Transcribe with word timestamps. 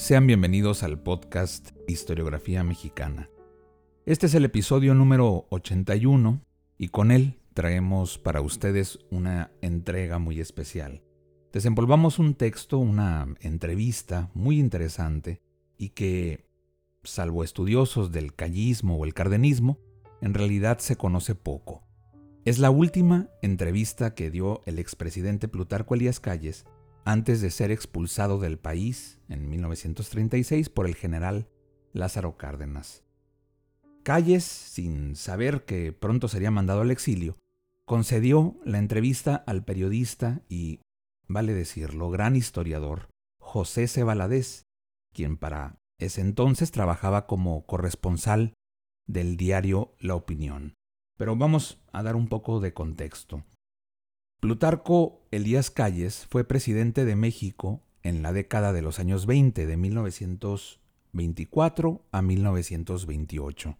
Sean 0.00 0.26
bienvenidos 0.26 0.82
al 0.82 0.98
podcast 0.98 1.72
Historiografía 1.86 2.64
Mexicana. 2.64 3.28
Este 4.06 4.26
es 4.26 4.34
el 4.34 4.46
episodio 4.46 4.94
número 4.94 5.46
81 5.50 6.40
y 6.78 6.88
con 6.88 7.10
él 7.10 7.38
traemos 7.52 8.16
para 8.16 8.40
ustedes 8.40 8.98
una 9.10 9.52
entrega 9.60 10.18
muy 10.18 10.40
especial. 10.40 11.02
Desenvolvamos 11.52 12.18
un 12.18 12.34
texto, 12.34 12.78
una 12.78 13.28
entrevista 13.40 14.30
muy 14.32 14.58
interesante 14.58 15.42
y 15.76 15.90
que, 15.90 16.46
salvo 17.02 17.44
estudiosos 17.44 18.10
del 18.10 18.34
callismo 18.34 18.96
o 18.96 19.04
el 19.04 19.12
cardenismo, 19.12 19.78
en 20.22 20.32
realidad 20.32 20.78
se 20.78 20.96
conoce 20.96 21.34
poco. 21.34 21.84
Es 22.46 22.58
la 22.58 22.70
última 22.70 23.28
entrevista 23.42 24.14
que 24.14 24.30
dio 24.30 24.62
el 24.64 24.78
expresidente 24.78 25.46
Plutarco 25.46 25.94
Elías 25.94 26.20
Calles 26.20 26.64
antes 27.04 27.40
de 27.40 27.50
ser 27.50 27.70
expulsado 27.70 28.38
del 28.38 28.58
país 28.58 29.18
en 29.28 29.48
1936 29.48 30.68
por 30.68 30.86
el 30.86 30.94
general 30.94 31.48
Lázaro 31.92 32.36
Cárdenas. 32.36 33.04
Calles, 34.02 34.44
sin 34.44 35.16
saber 35.16 35.64
que 35.64 35.92
pronto 35.92 36.28
sería 36.28 36.50
mandado 36.50 36.80
al 36.80 36.90
exilio, 36.90 37.36
concedió 37.84 38.56
la 38.64 38.78
entrevista 38.78 39.36
al 39.46 39.64
periodista 39.64 40.42
y, 40.48 40.80
vale 41.28 41.52
decirlo, 41.54 42.10
gran 42.10 42.36
historiador 42.36 43.08
José 43.40 43.88
C. 43.88 44.04
quien 45.12 45.36
para 45.36 45.76
ese 45.98 46.20
entonces 46.20 46.70
trabajaba 46.70 47.26
como 47.26 47.66
corresponsal 47.66 48.54
del 49.06 49.36
diario 49.36 49.94
La 49.98 50.14
Opinión. 50.14 50.74
Pero 51.18 51.36
vamos 51.36 51.82
a 51.92 52.02
dar 52.02 52.16
un 52.16 52.28
poco 52.28 52.60
de 52.60 52.72
contexto. 52.72 53.44
Plutarco 54.40 55.22
Elías 55.30 55.70
Calles 55.70 56.26
fue 56.30 56.44
presidente 56.44 57.04
de 57.04 57.14
México 57.14 57.82
en 58.02 58.22
la 58.22 58.32
década 58.32 58.72
de 58.72 58.80
los 58.80 58.98
años 58.98 59.26
20, 59.26 59.66
de 59.66 59.76
1924 59.76 62.06
a 62.10 62.22
1928. 62.22 63.76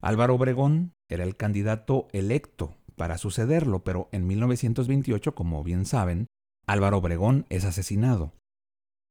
Álvaro 0.00 0.36
Obregón 0.36 0.94
era 1.10 1.24
el 1.24 1.36
candidato 1.36 2.08
electo 2.12 2.74
para 2.96 3.18
sucederlo, 3.18 3.84
pero 3.84 4.08
en 4.12 4.26
1928, 4.26 5.34
como 5.34 5.62
bien 5.62 5.84
saben, 5.84 6.26
Álvaro 6.66 6.96
Obregón 6.96 7.44
es 7.50 7.66
asesinado. 7.66 8.32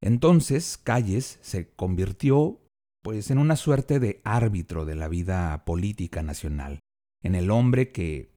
Entonces, 0.02 0.80
Calles 0.80 1.38
se 1.42 1.70
convirtió 1.70 2.60
pues 3.04 3.30
en 3.30 3.38
una 3.38 3.56
suerte 3.56 4.00
de 4.00 4.20
árbitro 4.24 4.86
de 4.86 4.96
la 4.96 5.10
vida 5.10 5.64
política 5.64 6.24
nacional, 6.24 6.80
en 7.22 7.36
el 7.36 7.52
hombre 7.52 7.92
que, 7.92 8.34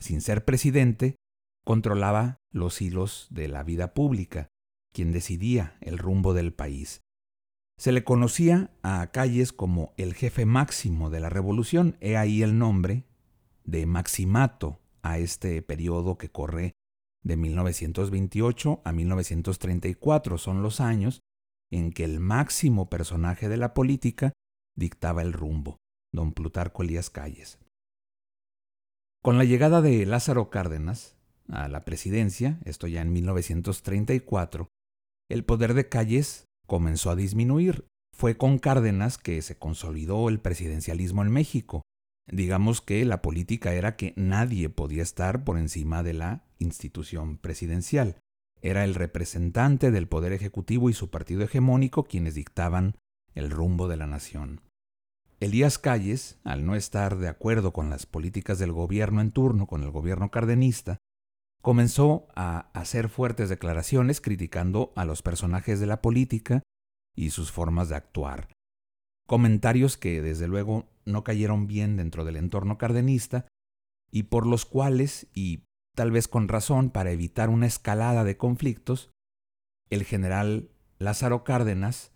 sin 0.00 0.20
ser 0.20 0.44
presidente, 0.44 1.14
controlaba 1.66 2.38
los 2.52 2.80
hilos 2.80 3.26
de 3.30 3.48
la 3.48 3.64
vida 3.64 3.92
pública, 3.92 4.48
quien 4.94 5.10
decidía 5.10 5.76
el 5.80 5.98
rumbo 5.98 6.32
del 6.32 6.54
país. 6.54 7.00
Se 7.76 7.90
le 7.90 8.04
conocía 8.04 8.70
a 8.82 9.08
Calles 9.08 9.52
como 9.52 9.92
el 9.96 10.14
jefe 10.14 10.46
máximo 10.46 11.10
de 11.10 11.18
la 11.18 11.28
revolución, 11.28 11.96
he 12.00 12.16
ahí 12.16 12.42
el 12.42 12.56
nombre 12.56 13.04
de 13.64 13.84
Maximato 13.84 14.78
a 15.02 15.18
este 15.18 15.60
periodo 15.60 16.16
que 16.16 16.30
corre 16.30 16.72
de 17.24 17.36
1928 17.36 18.80
a 18.84 18.92
1934. 18.92 20.38
Son 20.38 20.62
los 20.62 20.80
años 20.80 21.20
en 21.72 21.90
que 21.90 22.04
el 22.04 22.20
máximo 22.20 22.88
personaje 22.88 23.48
de 23.48 23.56
la 23.56 23.74
política 23.74 24.32
dictaba 24.76 25.22
el 25.22 25.32
rumbo, 25.32 25.78
don 26.12 26.32
Plutarco 26.32 26.84
Elías 26.84 27.10
Calles. 27.10 27.58
Con 29.20 29.36
la 29.36 29.44
llegada 29.44 29.82
de 29.82 30.06
Lázaro 30.06 30.48
Cárdenas, 30.48 31.15
a 31.48 31.68
la 31.68 31.84
presidencia, 31.84 32.58
esto 32.64 32.86
ya 32.86 33.02
en 33.02 33.12
1934, 33.12 34.68
el 35.28 35.44
poder 35.44 35.74
de 35.74 35.88
Calles 35.88 36.46
comenzó 36.66 37.10
a 37.10 37.16
disminuir. 37.16 37.86
Fue 38.12 38.36
con 38.36 38.58
Cárdenas 38.58 39.18
que 39.18 39.42
se 39.42 39.58
consolidó 39.58 40.28
el 40.28 40.40
presidencialismo 40.40 41.22
en 41.22 41.30
México. 41.30 41.82
Digamos 42.30 42.80
que 42.80 43.04
la 43.04 43.22
política 43.22 43.74
era 43.74 43.96
que 43.96 44.14
nadie 44.16 44.68
podía 44.68 45.02
estar 45.02 45.44
por 45.44 45.58
encima 45.58 46.02
de 46.02 46.14
la 46.14 46.44
institución 46.58 47.36
presidencial. 47.36 48.18
Era 48.62 48.84
el 48.84 48.94
representante 48.94 49.90
del 49.90 50.08
poder 50.08 50.32
ejecutivo 50.32 50.88
y 50.88 50.94
su 50.94 51.10
partido 51.10 51.42
hegemónico 51.42 52.04
quienes 52.04 52.34
dictaban 52.34 52.96
el 53.34 53.50
rumbo 53.50 53.86
de 53.86 53.96
la 53.96 54.06
nación. 54.06 54.62
Elías 55.38 55.78
Calles, 55.78 56.38
al 56.44 56.64
no 56.64 56.74
estar 56.74 57.18
de 57.18 57.28
acuerdo 57.28 57.72
con 57.72 57.90
las 57.90 58.06
políticas 58.06 58.58
del 58.58 58.72
gobierno 58.72 59.20
en 59.20 59.32
turno, 59.32 59.66
con 59.66 59.82
el 59.82 59.90
gobierno 59.90 60.30
cardenista, 60.30 60.98
comenzó 61.66 62.28
a 62.36 62.70
hacer 62.74 63.08
fuertes 63.08 63.48
declaraciones 63.48 64.20
criticando 64.20 64.92
a 64.94 65.04
los 65.04 65.22
personajes 65.22 65.80
de 65.80 65.86
la 65.86 66.00
política 66.00 66.62
y 67.16 67.30
sus 67.30 67.50
formas 67.50 67.88
de 67.88 67.96
actuar. 67.96 68.52
Comentarios 69.26 69.96
que 69.96 70.22
desde 70.22 70.46
luego 70.46 70.88
no 71.06 71.24
cayeron 71.24 71.66
bien 71.66 71.96
dentro 71.96 72.24
del 72.24 72.36
entorno 72.36 72.78
cardenista 72.78 73.48
y 74.12 74.22
por 74.22 74.46
los 74.46 74.64
cuales, 74.64 75.26
y 75.34 75.64
tal 75.96 76.12
vez 76.12 76.28
con 76.28 76.46
razón 76.46 76.90
para 76.90 77.10
evitar 77.10 77.48
una 77.48 77.66
escalada 77.66 78.22
de 78.22 78.36
conflictos, 78.36 79.10
el 79.90 80.04
general 80.04 80.70
Lázaro 81.00 81.42
Cárdenas 81.42 82.12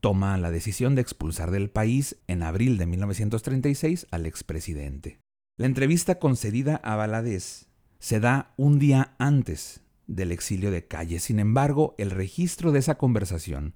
toma 0.00 0.36
la 0.38 0.50
decisión 0.50 0.96
de 0.96 1.02
expulsar 1.02 1.52
del 1.52 1.70
país 1.70 2.20
en 2.26 2.42
abril 2.42 2.78
de 2.78 2.86
1936 2.86 4.08
al 4.10 4.26
expresidente. 4.26 5.20
La 5.56 5.66
entrevista 5.66 6.18
concedida 6.18 6.74
a 6.82 6.96
Valadez 6.96 7.67
se 7.98 8.20
da 8.20 8.54
un 8.56 8.78
día 8.78 9.14
antes 9.18 9.82
del 10.06 10.32
exilio 10.32 10.70
de 10.70 10.86
Calle. 10.86 11.20
Sin 11.20 11.38
embargo, 11.38 11.94
el 11.98 12.10
registro 12.10 12.72
de 12.72 12.78
esa 12.78 12.96
conversación 12.96 13.74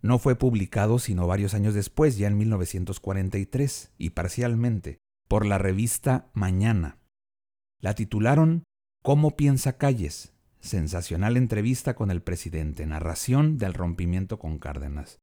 no 0.00 0.18
fue 0.18 0.36
publicado 0.36 0.98
sino 0.98 1.26
varios 1.26 1.54
años 1.54 1.74
después, 1.74 2.18
ya 2.18 2.26
en 2.26 2.36
1943, 2.36 3.92
y 3.98 4.10
parcialmente, 4.10 4.98
por 5.28 5.46
la 5.46 5.58
revista 5.58 6.30
Mañana. 6.34 6.98
La 7.80 7.94
titularon 7.94 8.64
¿Cómo 9.02 9.36
piensa 9.36 9.76
Calles? 9.76 10.32
Sensacional 10.60 11.36
entrevista 11.36 11.94
con 11.94 12.10
el 12.10 12.22
presidente, 12.22 12.86
narración 12.86 13.58
del 13.58 13.74
rompimiento 13.74 14.38
con 14.38 14.58
Cárdenas. 14.58 15.18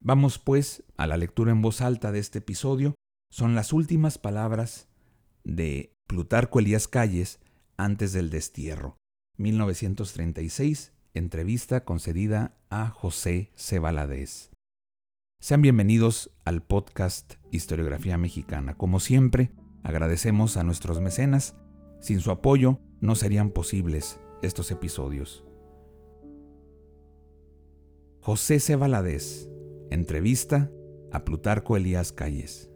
Vamos 0.00 0.38
pues 0.38 0.84
a 0.96 1.06
la 1.06 1.16
lectura 1.16 1.52
en 1.52 1.62
voz 1.62 1.80
alta 1.80 2.12
de 2.12 2.18
este 2.18 2.38
episodio. 2.38 2.94
Son 3.30 3.54
las 3.54 3.72
últimas 3.72 4.18
palabras 4.18 4.88
de 5.42 5.94
Plutarco 6.06 6.60
Elías 6.60 6.86
Calles 6.86 7.40
antes 7.78 8.12
del 8.12 8.28
destierro. 8.28 8.98
1936, 9.38 10.92
entrevista 11.14 11.84
concedida 11.84 12.58
a 12.68 12.88
José 12.90 13.52
C. 13.54 13.80
Sean 15.40 15.62
bienvenidos 15.62 16.32
al 16.44 16.62
podcast 16.62 17.34
Historiografía 17.52 18.18
Mexicana. 18.18 18.76
Como 18.76 18.98
siempre, 18.98 19.52
agradecemos 19.84 20.56
a 20.56 20.64
nuestros 20.64 21.00
mecenas. 21.00 21.54
Sin 22.00 22.20
su 22.20 22.32
apoyo 22.32 22.80
no 23.00 23.14
serían 23.14 23.50
posibles 23.50 24.18
estos 24.42 24.72
episodios. 24.72 25.44
José 28.20 28.58
C. 28.58 28.76
entrevista 29.90 30.70
a 31.12 31.24
Plutarco 31.24 31.76
Elías 31.76 32.12
Calles. 32.12 32.70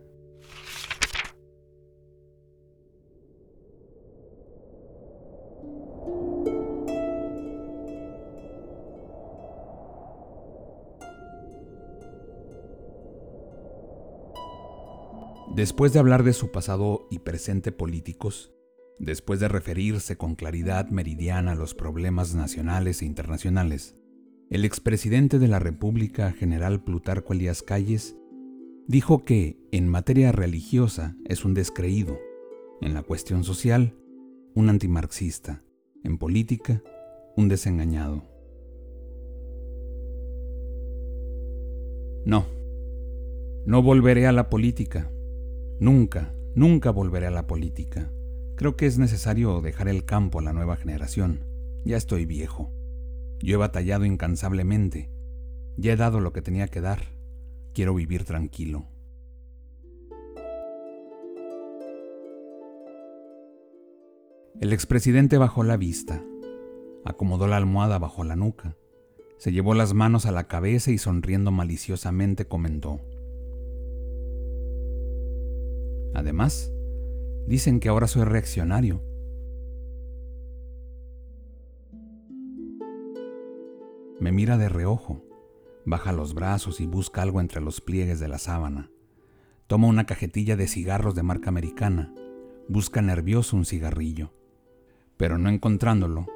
Después 15.55 15.93
de 15.93 15.99
hablar 15.99 16.23
de 16.23 16.33
su 16.33 16.51
pasado 16.51 17.07
y 17.11 17.19
presente 17.19 17.73
políticos, 17.73 18.55
después 18.99 19.39
de 19.39 19.49
referirse 19.49 20.17
con 20.17 20.35
claridad 20.35 20.89
meridiana 20.89 21.53
a 21.53 21.55
los 21.55 21.75
problemas 21.75 22.35
nacionales 22.35 23.03
e 23.03 23.05
internacionales, 23.05 23.95
el 24.49 24.65
expresidente 24.65 25.39
de 25.39 25.49
la 25.49 25.59
República, 25.59 26.33
general 26.33 26.83
Plutarco 26.83 27.35
Elías 27.35 27.63
Calles, 27.63 28.17
dijo 28.89 29.27
que 29.27 29.59
en 29.73 29.89
materia 29.89 30.33
religiosa 30.33 31.17
es 31.27 31.45
un 31.45 31.53
descreído, 31.53 32.19
en 32.81 32.95
la 32.95 33.03
cuestión 33.03 33.45
social, 33.45 33.95
un 34.55 34.71
antimarxista, 34.71 35.63
en 36.03 36.17
política, 36.17 36.83
un 37.37 37.49
desengañado. 37.49 38.25
No, 42.25 42.47
no 43.67 43.83
volveré 43.83 44.27
a 44.27 44.33
la 44.33 44.49
política. 44.49 45.11
Nunca, 45.83 46.33
nunca 46.55 46.93
volveré 46.93 47.27
a 47.27 47.33
la 47.33 47.49
política. 47.49 48.09
Creo 48.55 48.77
que 48.77 48.87
es 48.87 48.99
necesario 48.99 49.61
dejar 49.61 49.89
el 49.89 50.05
campo 50.05 50.39
a 50.39 50.43
la 50.43 50.53
nueva 50.53 50.77
generación. 50.77 51.45
Ya 51.85 51.97
estoy 51.97 52.25
viejo. 52.25 52.73
Yo 53.41 53.55
he 53.55 53.57
batallado 53.57 54.05
incansablemente. 54.05 55.11
Ya 55.77 55.93
he 55.93 55.97
dado 55.97 56.21
lo 56.21 56.33
que 56.33 56.41
tenía 56.41 56.69
que 56.69 56.81
dar. 56.81 57.01
Quiero 57.75 57.97
vivir 57.97 58.23
tranquilo. 58.23 58.87
El 64.61 64.73
expresidente 64.73 65.37
bajó 65.37 65.65
la 65.65 65.77
vista, 65.77 66.23
acomodó 67.05 67.49
la 67.49 67.57
almohada 67.57 67.99
bajo 67.99 68.23
la 68.23 68.37
nuca, 68.37 68.77
se 69.37 69.51
llevó 69.51 69.75
las 69.75 69.95
manos 69.95 70.27
a 70.27 70.31
la 70.31 70.47
cabeza 70.47 70.93
y 70.93 70.99
sonriendo 70.99 71.51
maliciosamente 71.51 72.47
comentó. 72.47 73.01
Además, 76.15 76.73
dicen 77.47 77.81
que 77.81 77.89
ahora 77.89 78.07
soy 78.07 78.25
reaccionario. 78.25 79.03
Me 84.21 84.31
mira 84.31 84.59
de 84.59 84.69
reojo, 84.69 85.25
baja 85.85 86.13
los 86.13 86.35
brazos 86.35 86.81
y 86.81 86.87
busca 86.87 87.23
algo 87.23 87.41
entre 87.41 87.61
los 87.61 87.81
pliegues 87.81 88.21
de 88.21 88.29
la 88.29 88.39
sábana. 88.39 88.91
Toma 89.67 89.89
una 89.89 90.07
cajetilla 90.07 90.57
de 90.57 90.69
cigarros 90.69 91.15
de 91.15 91.23
marca 91.23 91.49
americana, 91.49 92.15
busca 92.69 93.03
nervioso 93.03 93.57
un 93.57 93.65
cigarrillo 93.65 94.33
pero 95.23 95.39
no 95.39 95.51
encontrándolo, 95.51 96.27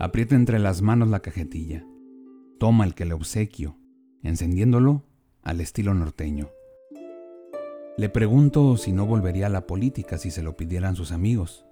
aprieta 0.00 0.34
entre 0.34 0.58
las 0.58 0.82
manos 0.82 1.08
la 1.08 1.20
cajetilla, 1.20 1.86
toma 2.58 2.84
el 2.84 2.96
que 2.96 3.04
le 3.04 3.14
obsequio, 3.14 3.78
encendiéndolo 4.24 5.04
al 5.44 5.60
estilo 5.60 5.94
norteño. 5.94 6.50
Le 7.98 8.10
pregunto 8.10 8.76
si 8.76 8.92
no 8.92 9.06
volvería 9.06 9.46
a 9.46 9.50
la 9.50 9.66
política 9.66 10.18
si 10.18 10.30
se 10.30 10.42
lo 10.42 10.54
pidieran 10.54 10.96
sus 10.96 11.12
amigos. 11.12 11.64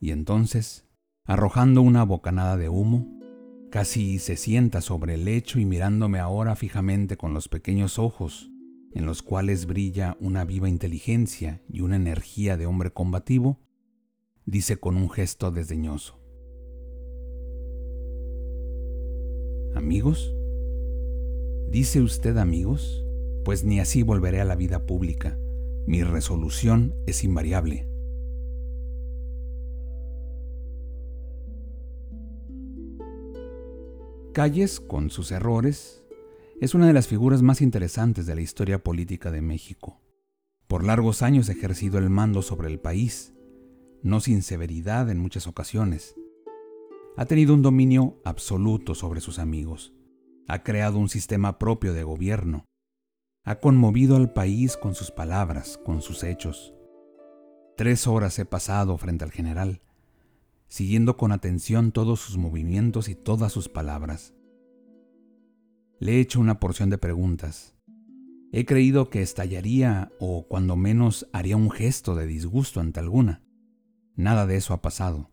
Y 0.00 0.10
entonces, 0.10 0.86
arrojando 1.26 1.82
una 1.82 2.02
bocanada 2.02 2.56
de 2.56 2.70
humo, 2.70 3.06
casi 3.70 4.18
se 4.20 4.38
sienta 4.38 4.80
sobre 4.80 5.14
el 5.14 5.26
lecho 5.26 5.58
y 5.58 5.66
mirándome 5.66 6.18
ahora 6.18 6.56
fijamente 6.56 7.18
con 7.18 7.34
los 7.34 7.48
pequeños 7.48 7.98
ojos, 7.98 8.50
en 8.94 9.04
los 9.04 9.20
cuales 9.20 9.66
brilla 9.66 10.16
una 10.18 10.46
viva 10.46 10.70
inteligencia 10.70 11.60
y 11.68 11.82
una 11.82 11.96
energía 11.96 12.56
de 12.56 12.64
hombre 12.64 12.90
combativo, 12.90 13.58
dice 14.46 14.78
con 14.78 14.96
un 14.96 15.10
gesto 15.10 15.50
desdeñoso. 15.50 16.18
¿Amigos? 19.74 20.34
¿Dice 21.68 22.00
usted 22.00 22.38
amigos? 22.38 23.03
Pues 23.44 23.64
ni 23.64 23.80
así 23.80 24.02
volveré 24.02 24.40
a 24.40 24.44
la 24.44 24.56
vida 24.56 24.86
pública. 24.86 25.38
Mi 25.86 26.02
resolución 26.02 26.94
es 27.06 27.24
invariable. 27.24 27.88
Calles, 34.32 34.80
con 34.80 35.10
sus 35.10 35.30
errores, 35.30 36.04
es 36.60 36.74
una 36.74 36.86
de 36.86 36.92
las 36.92 37.06
figuras 37.06 37.42
más 37.42 37.60
interesantes 37.60 38.26
de 38.26 38.34
la 38.34 38.40
historia 38.40 38.82
política 38.82 39.30
de 39.30 39.42
México. 39.42 40.00
Por 40.66 40.82
largos 40.82 41.22
años 41.22 41.48
ha 41.48 41.52
ejercido 41.52 41.98
el 41.98 42.10
mando 42.10 42.42
sobre 42.42 42.68
el 42.68 42.80
país 42.80 43.34
no 44.04 44.20
sin 44.20 44.42
severidad 44.42 45.08
en 45.08 45.18
muchas 45.18 45.46
ocasiones. 45.46 46.14
Ha 47.16 47.24
tenido 47.24 47.54
un 47.54 47.62
dominio 47.62 48.20
absoluto 48.22 48.94
sobre 48.94 49.22
sus 49.22 49.38
amigos. 49.38 49.94
Ha 50.46 50.62
creado 50.62 50.98
un 50.98 51.08
sistema 51.08 51.58
propio 51.58 51.94
de 51.94 52.04
gobierno. 52.04 52.66
Ha 53.46 53.60
conmovido 53.60 54.16
al 54.16 54.32
país 54.32 54.78
con 54.78 54.94
sus 54.94 55.10
palabras, 55.10 55.78
con 55.84 56.00
sus 56.00 56.24
hechos. 56.24 56.72
Tres 57.76 58.06
horas 58.06 58.38
he 58.38 58.46
pasado 58.46 58.96
frente 58.96 59.22
al 59.22 59.32
general, 59.32 59.82
siguiendo 60.66 61.18
con 61.18 61.30
atención 61.30 61.92
todos 61.92 62.20
sus 62.20 62.38
movimientos 62.38 63.10
y 63.10 63.14
todas 63.14 63.52
sus 63.52 63.68
palabras. 63.68 64.32
Le 66.00 66.12
he 66.12 66.20
hecho 66.20 66.40
una 66.40 66.58
porción 66.58 66.88
de 66.88 66.96
preguntas. 66.96 67.74
He 68.50 68.64
creído 68.64 69.10
que 69.10 69.20
estallaría 69.20 70.10
o 70.18 70.46
cuando 70.48 70.74
menos 70.76 71.28
haría 71.34 71.58
un 71.58 71.70
gesto 71.70 72.14
de 72.14 72.26
disgusto 72.26 72.80
ante 72.80 73.00
alguna. 73.00 73.42
Nada 74.16 74.46
de 74.46 74.56
eso 74.56 74.72
ha 74.72 74.80
pasado. 74.80 75.30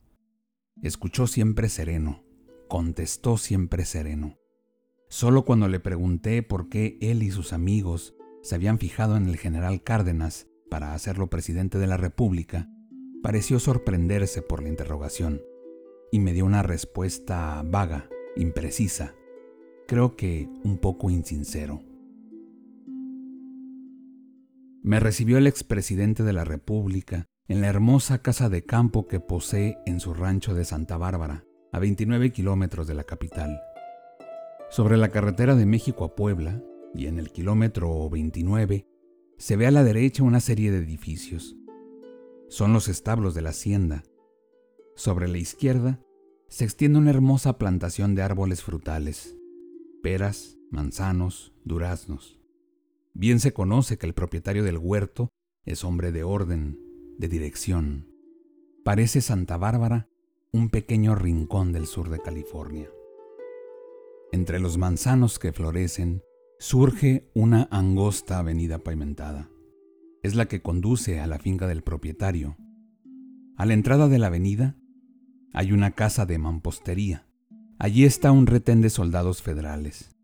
Escuchó 0.82 1.28
siempre 1.28 1.70
sereno, 1.70 2.26
contestó 2.68 3.38
siempre 3.38 3.86
sereno. 3.86 4.41
Solo 5.12 5.44
cuando 5.44 5.68
le 5.68 5.82
pregunté 5.82 6.42
por 6.42 6.70
qué 6.70 6.98
él 7.02 7.22
y 7.22 7.32
sus 7.32 7.52
amigos 7.52 8.16
se 8.42 8.56
habían 8.56 8.80
fijado 8.80 9.18
en 9.18 9.28
el 9.28 9.36
general 9.36 9.84
Cárdenas 9.84 10.48
para 10.70 10.94
hacerlo 10.94 11.30
presidente 11.30 11.80
de 11.80 11.86
la 11.86 11.98
República, 11.98 12.70
pareció 13.22 13.60
sorprenderse 13.60 14.42
por 14.42 14.64
la 14.64 14.70
interrogación 14.70 15.42
y 16.14 16.20
me 16.20 16.32
dio 16.32 16.46
una 16.46 16.64
respuesta 16.64 17.62
vaga, 17.68 18.08
imprecisa, 18.38 19.14
creo 19.86 20.16
que 20.16 20.50
un 20.64 20.78
poco 20.78 21.10
insincero. 21.10 21.84
Me 24.82 25.02
recibió 25.02 25.38
el 25.38 25.46
expresidente 25.46 26.24
de 26.24 26.32
la 26.32 26.46
República 26.46 27.28
en 27.50 27.60
la 27.60 27.68
hermosa 27.68 28.22
casa 28.22 28.48
de 28.48 28.64
campo 28.64 29.10
que 29.10 29.20
posee 29.20 29.78
en 29.86 30.00
su 30.00 30.14
rancho 30.14 30.54
de 30.54 30.64
Santa 30.64 30.96
Bárbara, 30.96 31.44
a 31.74 31.80
29 31.80 32.32
kilómetros 32.32 32.88
de 32.88 32.94
la 32.94 33.04
capital. 33.04 33.60
Sobre 34.72 34.96
la 34.96 35.10
carretera 35.10 35.58
de 35.58 35.66
México 35.66 36.06
a 36.06 36.16
Puebla, 36.16 36.64
y 36.96 37.08
en 37.08 37.20
el 37.20 37.34
kilómetro 37.34 38.10
29, 38.10 38.88
se 39.38 39.58
ve 39.58 39.68
a 39.68 39.72
la 39.72 39.84
derecha 39.84 40.24
una 40.24 40.40
serie 40.40 40.72
de 40.72 40.78
edificios. 40.78 41.58
Son 42.48 42.72
los 42.72 42.88
establos 42.88 43.34
de 43.34 43.42
la 43.42 43.50
hacienda. 43.50 44.04
Sobre 44.96 45.28
la 45.28 45.40
izquierda 45.40 46.00
se 46.48 46.64
extiende 46.64 47.00
una 47.00 47.10
hermosa 47.10 47.58
plantación 47.58 48.16
de 48.16 48.22
árboles 48.22 48.64
frutales, 48.64 49.36
peras, 50.02 50.58
manzanos, 50.70 51.54
duraznos. 51.66 52.40
Bien 53.14 53.42
se 53.42 53.52
conoce 53.52 53.98
que 53.98 54.08
el 54.08 54.14
propietario 54.14 54.64
del 54.64 54.78
huerto 54.78 55.34
es 55.66 55.84
hombre 55.84 56.14
de 56.14 56.24
orden, 56.24 56.80
de 57.18 57.28
dirección. 57.28 58.08
Parece 58.86 59.20
Santa 59.20 59.58
Bárbara 59.58 60.08
un 60.54 60.70
pequeño 60.70 61.14
rincón 61.16 61.74
del 61.74 61.88
sur 61.88 62.10
de 62.10 62.22
California. 62.22 62.90
Entre 64.32 64.60
los 64.60 64.78
manzanos 64.78 65.40
que 65.40 65.52
florecen 65.52 66.24
surge 66.60 67.30
una 67.34 67.68
angosta 67.72 68.40
avenida 68.40 68.80
pavimentada. 68.80 69.50
Es 70.24 70.36
la 70.36 70.48
que 70.48 70.62
conduce 70.62 71.20
a 71.20 71.28
la 71.28 71.40
finca 71.40 71.68
del 71.68 71.84
propietario. 71.84 72.58
A 73.58 73.66
la 73.66 73.74
entrada 73.74 74.08
de 74.08 74.20
la 74.20 74.28
avenida 74.28 74.78
hay 75.54 75.72
una 75.72 75.92
casa 75.92 76.26
de 76.26 76.38
mampostería. 76.38 77.28
Allí 77.80 78.06
está 78.06 78.32
un 78.32 78.48
retén 78.48 78.82
de 78.82 78.90
soldados 78.90 79.42
federales. 79.42 80.16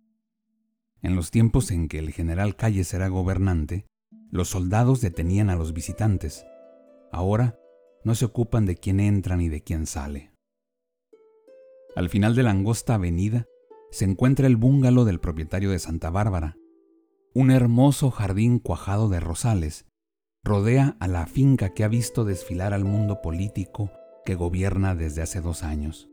En 1.02 1.16
los 1.16 1.32
tiempos 1.32 1.72
en 1.72 1.88
que 1.88 2.00
el 2.00 2.12
general 2.12 2.56
Calles 2.56 2.94
era 2.94 3.08
gobernante, 3.08 3.86
los 4.30 4.50
soldados 4.50 5.02
detenían 5.02 5.50
a 5.50 5.56
los 5.56 5.74
visitantes 5.74 6.46
Ahora 7.12 7.60
no 8.04 8.16
se 8.16 8.26
ocupan 8.26 8.66
de 8.66 8.76
quién 8.76 9.00
entra 9.00 9.38
ni 9.38 9.50
de 9.50 9.62
quién 9.62 9.86
sale. 9.86 10.32
Al 11.96 12.10
final 12.10 12.36
de 12.36 12.44
la 12.44 12.52
angosta 12.52 12.96
avenida 12.96 13.48
se 13.92 14.06
encuentra 14.06 14.48
el 14.48 14.58
búngalo 14.58 15.06
del 15.06 15.20
propietario 15.20 15.72
de 15.72 15.80
Santa 15.80 16.10
Bárbara. 16.10 16.58
Un 17.34 17.52
hermoso 17.52 18.12
jardín 18.12 18.60
cuajado 18.60 19.10
de 19.10 19.20
rosales 19.20 19.86
rodea 20.44 20.98
a 21.00 21.08
la 21.08 21.26
finca 21.26 21.74
que 21.74 21.84
ha 21.84 21.88
visto 21.88 22.26
desfilar 22.26 22.74
al 22.74 22.86
mundo 22.86 23.22
político 23.22 23.92
que 24.26 24.36
gobierna 24.36 24.96
desde 24.96 25.22
hace 25.22 25.42
dos 25.42 25.64
años. 25.64 26.10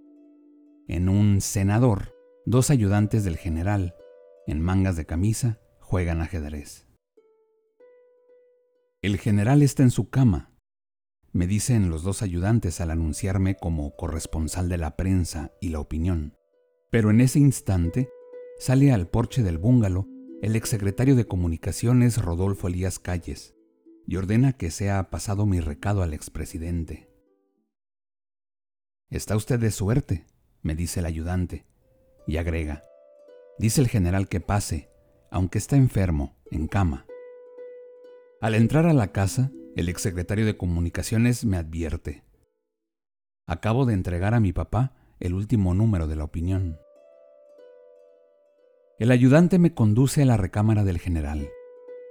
En 0.87 1.09
un 1.09 1.41
senador, 1.41 2.15
dos 2.47 2.71
ayudantes 2.71 3.25
del 3.25 3.37
general, 3.37 3.95
en 4.47 4.61
mangas 4.61 4.97
de 4.97 5.07
camisa, 5.07 5.59
juegan 5.81 6.21
ajedrez. 6.21 6.87
El 9.03 9.19
general 9.19 9.63
está 9.63 9.83
en 9.83 9.91
su 9.91 10.09
cama, 10.11 10.55
me 11.35 11.49
dicen 11.49 11.91
los 11.91 12.05
dos 12.05 12.23
ayudantes 12.23 12.81
al 12.81 12.93
anunciarme 12.93 13.57
como 13.57 13.97
corresponsal 13.97 14.69
de 14.69 14.79
la 14.79 14.95
prensa 14.95 15.51
y 15.61 15.71
la 15.71 15.81
opinión. 15.81 16.37
Pero 16.95 17.11
en 17.11 17.21
ese 17.21 17.41
instante 17.41 18.09
sale 18.57 18.93
al 18.93 19.09
porche 19.09 19.43
del 19.43 19.59
búngalo 19.59 20.07
el 20.43 20.55
exsecretario 20.55 21.17
de 21.17 21.27
Comunicaciones 21.27 22.23
Rodolfo 22.23 22.69
Elías 22.69 23.01
Calles 23.01 23.57
y 24.07 24.15
ordena 24.15 24.53
que 24.53 24.71
sea 24.71 25.11
pasado 25.11 25.45
mi 25.45 25.59
recado 25.59 26.05
al 26.05 26.15
expresidente. 26.15 27.11
Está 29.11 29.35
usted 29.35 29.59
de 29.59 29.73
suerte, 29.73 30.25
me 30.63 30.77
dice 30.77 31.01
el 31.01 31.07
ayudante, 31.07 31.67
y 32.29 32.37
agrega, 32.37 32.85
dice 33.59 33.81
el 33.81 33.89
general 33.89 34.29
que 34.29 34.41
pase, 34.41 34.89
aunque 35.33 35.59
está 35.59 35.75
enfermo, 35.75 36.37
en 36.53 36.69
cama. 36.69 37.07
Al 38.41 38.55
entrar 38.55 38.87
a 38.87 38.93
la 38.93 39.11
casa, 39.11 39.51
el 39.75 39.89
exsecretario 39.89 40.47
de 40.47 40.57
Comunicaciones 40.57 41.45
me 41.45 41.57
advierte. 41.57 42.23
Acabo 43.49 43.85
de 43.85 43.95
entregar 43.95 44.33
a 44.33 44.39
mi 44.39 44.53
papá 44.53 44.95
el 45.19 45.35
último 45.35 45.75
número 45.75 46.07
de 46.07 46.15
la 46.15 46.23
opinión. 46.23 46.79
El 48.97 49.11
ayudante 49.11 49.59
me 49.59 49.75
conduce 49.75 50.23
a 50.23 50.25
la 50.25 50.37
recámara 50.37 50.85
del 50.85 51.01
general, 51.01 51.49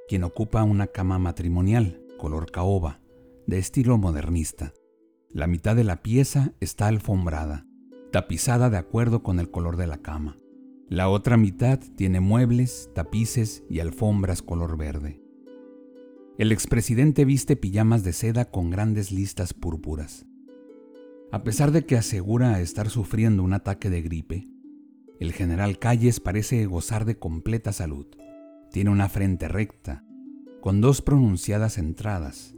quien 0.09 0.25
ocupa 0.25 0.65
una 0.65 0.87
cama 0.87 1.17
matrimonial, 1.17 2.03
color 2.17 2.51
caoba, 2.51 2.99
de 3.47 3.57
estilo 3.57 3.97
modernista. 3.97 4.73
La 5.29 5.47
mitad 5.47 5.77
de 5.77 5.85
la 5.85 6.01
pieza 6.03 6.51
está 6.59 6.87
alfombrada, 6.87 7.65
tapizada 8.11 8.69
de 8.69 8.75
acuerdo 8.75 9.23
con 9.23 9.39
el 9.39 9.49
color 9.49 9.77
de 9.77 9.87
la 9.87 9.99
cama. 9.99 10.37
La 10.89 11.07
otra 11.07 11.37
mitad 11.37 11.79
tiene 11.95 12.19
muebles, 12.19 12.89
tapices 12.93 13.63
y 13.69 13.79
alfombras 13.79 14.41
color 14.41 14.75
verde. 14.75 15.21
El 16.37 16.51
expresidente 16.51 17.23
viste 17.23 17.55
pijamas 17.55 18.03
de 18.03 18.11
seda 18.11 18.51
con 18.51 18.69
grandes 18.69 19.09
listas 19.09 19.53
púrpuras. 19.53 20.25
A 21.31 21.43
pesar 21.45 21.71
de 21.71 21.85
que 21.85 21.95
asegura 21.95 22.59
estar 22.59 22.89
sufriendo 22.89 23.41
un 23.41 23.53
ataque 23.53 23.89
de 23.89 24.01
gripe, 24.01 24.52
el 25.19 25.33
general 25.33 25.79
Calles 25.79 26.19
parece 26.19 26.65
gozar 26.65 27.05
de 27.05 27.17
completa 27.17 27.71
salud. 27.71 28.07
Tiene 28.71 28.89
una 28.89 29.09
frente 29.09 29.47
recta, 29.47 30.03
con 30.61 30.81
dos 30.81 31.01
pronunciadas 31.01 31.77
entradas, 31.77 32.55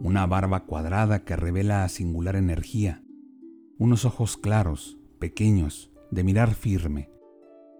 una 0.00 0.26
barba 0.26 0.64
cuadrada 0.64 1.24
que 1.24 1.36
revela 1.36 1.88
singular 1.88 2.36
energía, 2.36 3.02
unos 3.78 4.04
ojos 4.04 4.36
claros, 4.36 4.98
pequeños, 5.18 5.90
de 6.10 6.24
mirar 6.24 6.54
firme, 6.54 7.10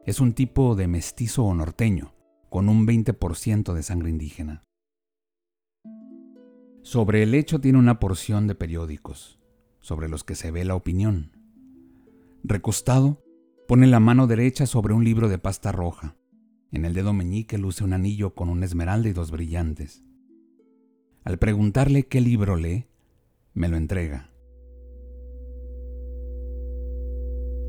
es 0.09 0.21
un 0.21 0.33
tipo 0.33 0.75
de 0.75 0.89
mestizo 0.89 1.45
o 1.45 1.55
norteño, 1.55 2.15
con 2.49 2.71
un 2.71 2.87
20% 2.87 3.75
de 3.75 3.83
sangre 3.83 4.09
indígena. 4.09 4.65
Sobre 6.81 7.23
el 7.23 7.33
lecho 7.33 7.61
tiene 7.61 7.79
una 7.79 7.99
porción 7.99 8.47
de 8.47 8.55
periódicos, 8.55 9.39
sobre 9.81 10.09
los 10.09 10.25
que 10.25 10.35
se 10.35 10.51
ve 10.51 10.65
la 10.65 10.75
opinión. 10.75 11.33
Recostado, 12.43 13.23
pone 13.69 13.87
la 13.87 14.01
mano 14.01 14.27
derecha 14.27 14.65
sobre 14.65 14.95
un 14.95 15.05
libro 15.05 15.29
de 15.29 15.37
pasta 15.37 15.73
roja. 15.73 16.17
En 16.73 16.87
el 16.87 16.95
dedo 16.95 17.13
meñique 17.13 17.59
luce 17.59 17.85
un 17.85 17.93
anillo 17.93 18.35
con 18.35 18.49
una 18.49 18.65
esmeralda 18.65 19.11
y 19.11 19.13
dos 19.13 19.31
brillantes. 19.31 20.03
Al 21.23 21.39
preguntarle 21.39 22.07
qué 22.07 22.23
libro 22.23 22.57
lee, 22.57 22.87
me 23.53 23.69
lo 23.69 23.77
entrega. 23.77 24.31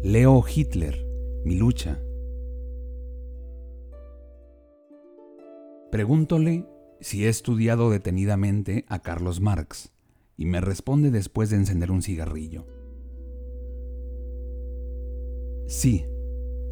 Leo 0.02 0.42
Hitler, 0.48 1.06
mi 1.44 1.58
lucha, 1.58 2.00
Pregúntole 5.92 6.66
si 7.02 7.26
he 7.26 7.30
estudiado 7.30 7.90
detenidamente 7.90 8.86
a 8.88 9.00
Carlos 9.00 9.42
Marx 9.42 9.92
y 10.38 10.46
me 10.46 10.62
responde 10.62 11.12
después 11.12 11.50
de 11.50 11.58
encender 11.58 11.92
un 11.92 12.04
cigarrillo. 12.04 12.79
Sí, 15.70 16.08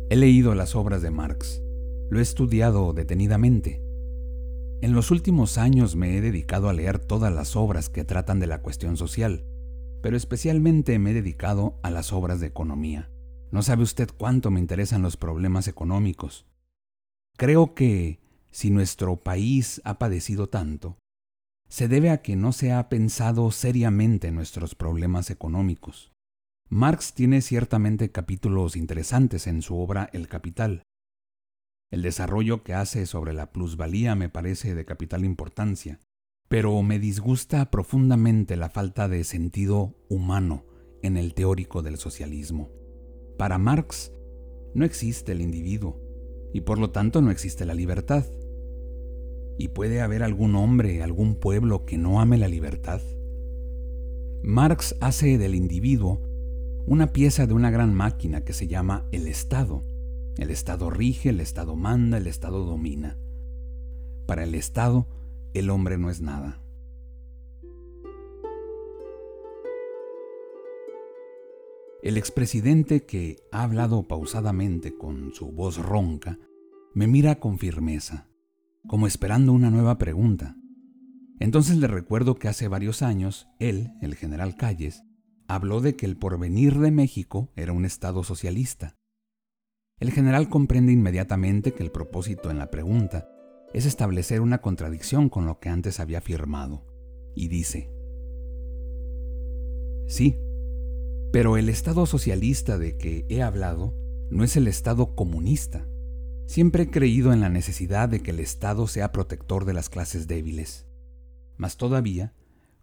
he 0.09 0.15
leído 0.15 0.55
las 0.55 0.75
obras 0.75 1.03
de 1.03 1.11
Marx, 1.11 1.61
lo 2.09 2.17
he 2.17 2.23
estudiado 2.23 2.93
detenidamente. 2.93 3.79
En 4.81 4.93
los 4.93 5.11
últimos 5.11 5.59
años 5.59 5.95
me 5.95 6.17
he 6.17 6.21
dedicado 6.21 6.67
a 6.67 6.73
leer 6.73 6.97
todas 6.97 7.31
las 7.31 7.55
obras 7.55 7.89
que 7.89 8.03
tratan 8.03 8.39
de 8.39 8.47
la 8.47 8.63
cuestión 8.63 8.97
social, 8.97 9.45
pero 10.01 10.17
especialmente 10.17 10.97
me 10.97 11.11
he 11.11 11.13
dedicado 11.13 11.79
a 11.83 11.91
las 11.91 12.11
obras 12.11 12.39
de 12.39 12.47
economía. 12.47 13.11
No 13.51 13.61
sabe 13.61 13.83
usted 13.83 14.09
cuánto 14.17 14.49
me 14.49 14.59
interesan 14.59 15.03
los 15.03 15.15
problemas 15.15 15.67
económicos. 15.67 16.47
Creo 17.37 17.75
que 17.75 18.19
si 18.49 18.71
nuestro 18.71 19.15
país 19.15 19.79
ha 19.85 19.99
padecido 19.99 20.49
tanto, 20.49 20.97
se 21.69 21.87
debe 21.87 22.09
a 22.09 22.23
que 22.23 22.35
no 22.35 22.51
se 22.51 22.73
ha 22.73 22.89
pensado 22.89 23.51
seriamente 23.51 24.29
en 24.29 24.33
nuestros 24.33 24.73
problemas 24.73 25.29
económicos. 25.29 26.16
Marx 26.69 27.13
tiene 27.13 27.41
ciertamente 27.41 28.11
capítulos 28.11 28.75
interesantes 28.75 29.47
en 29.47 29.61
su 29.61 29.79
obra 29.79 30.09
El 30.11 30.27
Capital. 30.27 30.83
El 31.89 32.01
desarrollo 32.01 32.61
que 32.63 32.73
hace 32.73 33.05
sobre 33.05 33.31
la 33.31 33.53
plusvalía 33.53 34.15
me 34.15 34.27
parece 34.27 34.75
de 34.75 34.83
capital 34.83 35.23
importancia, 35.23 36.01
pero 36.49 36.83
me 36.83 36.99
disgusta 36.99 37.71
profundamente 37.71 38.57
la 38.57 38.69
falta 38.69 39.07
de 39.07 39.23
sentido 39.23 39.95
humano 40.09 40.65
en 41.03 41.15
el 41.15 41.33
teórico 41.33 41.83
del 41.83 41.95
socialismo. 41.95 42.69
Para 43.37 43.57
Marx, 43.57 44.11
no 44.73 44.83
existe 44.83 45.31
el 45.31 45.39
individuo, 45.39 46.01
y 46.53 46.61
por 46.61 46.79
lo 46.79 46.89
tanto 46.91 47.21
no 47.21 47.31
existe 47.31 47.65
la 47.65 47.75
libertad. 47.75 48.25
¿Y 49.57 49.69
puede 49.69 50.01
haber 50.01 50.21
algún 50.21 50.53
hombre, 50.57 51.01
algún 51.01 51.39
pueblo 51.39 51.85
que 51.85 51.97
no 51.97 52.19
ame 52.19 52.37
la 52.37 52.49
libertad? 52.49 52.99
Marx 54.43 54.97
hace 54.99 55.37
del 55.37 55.55
individuo 55.55 56.26
una 56.87 57.11
pieza 57.11 57.45
de 57.45 57.53
una 57.53 57.69
gran 57.69 57.93
máquina 57.93 58.45
que 58.45 58.53
se 58.53 58.67
llama 58.67 59.05
el 59.11 59.27
Estado. 59.27 59.83
El 60.37 60.49
Estado 60.49 60.89
rige, 60.89 61.29
el 61.29 61.41
Estado 61.41 61.75
manda, 61.75 62.17
el 62.17 62.27
Estado 62.27 62.63
domina. 62.63 63.17
Para 64.25 64.43
el 64.43 64.55
Estado, 64.55 65.05
el 65.53 65.69
hombre 65.69 65.97
no 65.97 66.09
es 66.09 66.21
nada. 66.21 66.61
El 72.01 72.15
expresidente 72.15 73.05
que 73.05 73.35
ha 73.51 73.63
hablado 73.63 74.07
pausadamente 74.07 74.97
con 74.97 75.33
su 75.33 75.51
voz 75.51 75.77
ronca 75.77 76.39
me 76.93 77.05
mira 77.05 77.39
con 77.39 77.59
firmeza 77.59 78.27
como 78.87 79.05
esperando 79.05 79.51
una 79.51 79.69
nueva 79.69 79.97
pregunta. 79.97 80.55
Entonces 81.39 81.77
le 81.77 81.87
recuerdo 81.87 82.35
que 82.35 82.47
hace 82.47 82.69
varios 82.69 83.01
años 83.01 83.49
él, 83.59 83.91
el 84.01 84.15
general 84.15 84.55
Calles, 84.55 85.03
habló 85.47 85.81
de 85.81 85.95
que 85.95 86.05
el 86.05 86.17
porvenir 86.17 86.77
de 86.77 86.91
México 86.91 87.51
era 87.55 87.73
un 87.73 87.85
Estado 87.85 88.23
socialista. 88.23 88.95
El 89.99 90.11
general 90.11 90.49
comprende 90.49 90.91
inmediatamente 90.91 91.73
que 91.73 91.83
el 91.83 91.91
propósito 91.91 92.51
en 92.51 92.59
la 92.59 92.69
pregunta 92.69 93.29
es 93.73 93.85
establecer 93.85 94.41
una 94.41 94.61
contradicción 94.61 95.29
con 95.29 95.45
lo 95.45 95.59
que 95.59 95.69
antes 95.69 95.99
había 95.99 96.19
afirmado, 96.19 96.85
y 97.35 97.47
dice, 97.47 97.91
Sí, 100.07 100.37
pero 101.31 101.57
el 101.57 101.67
Estado 101.67 102.05
socialista 102.05 102.77
de 102.77 102.97
que 102.97 103.25
he 103.29 103.41
hablado 103.41 103.93
no 104.29 104.43
es 104.43 104.55
el 104.55 104.67
Estado 104.67 105.15
comunista. 105.15 105.85
Siempre 106.45 106.83
he 106.83 106.89
creído 106.89 107.33
en 107.33 107.41
la 107.41 107.49
necesidad 107.49 108.07
de 108.07 108.21
que 108.21 108.31
el 108.31 108.39
Estado 108.39 108.87
sea 108.87 109.11
protector 109.11 109.65
de 109.65 109.73
las 109.73 109.89
clases 109.89 110.27
débiles. 110.27 110.87
Mas 111.57 111.75
todavía, 111.75 112.33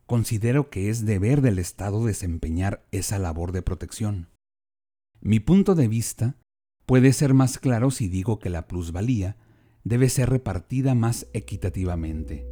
considero 0.06 0.70
que 0.70 0.90
es 0.90 1.04
deber 1.04 1.40
del 1.40 1.58
Estado 1.58 2.04
desempeñar 2.04 2.84
esa 2.90 3.18
labor 3.18 3.52
de 3.52 3.62
protección. 3.62 4.28
Mi 5.20 5.40
punto 5.40 5.74
de 5.74 5.88
vista 5.88 6.36
puede 6.86 7.12
ser 7.12 7.34
más 7.34 7.58
claro 7.58 7.90
si 7.90 8.08
digo 8.08 8.38
que 8.38 8.50
la 8.50 8.66
plusvalía 8.66 9.36
debe 9.84 10.08
ser 10.08 10.30
repartida 10.30 10.94
más 10.94 11.26
equitativamente. 11.32 12.46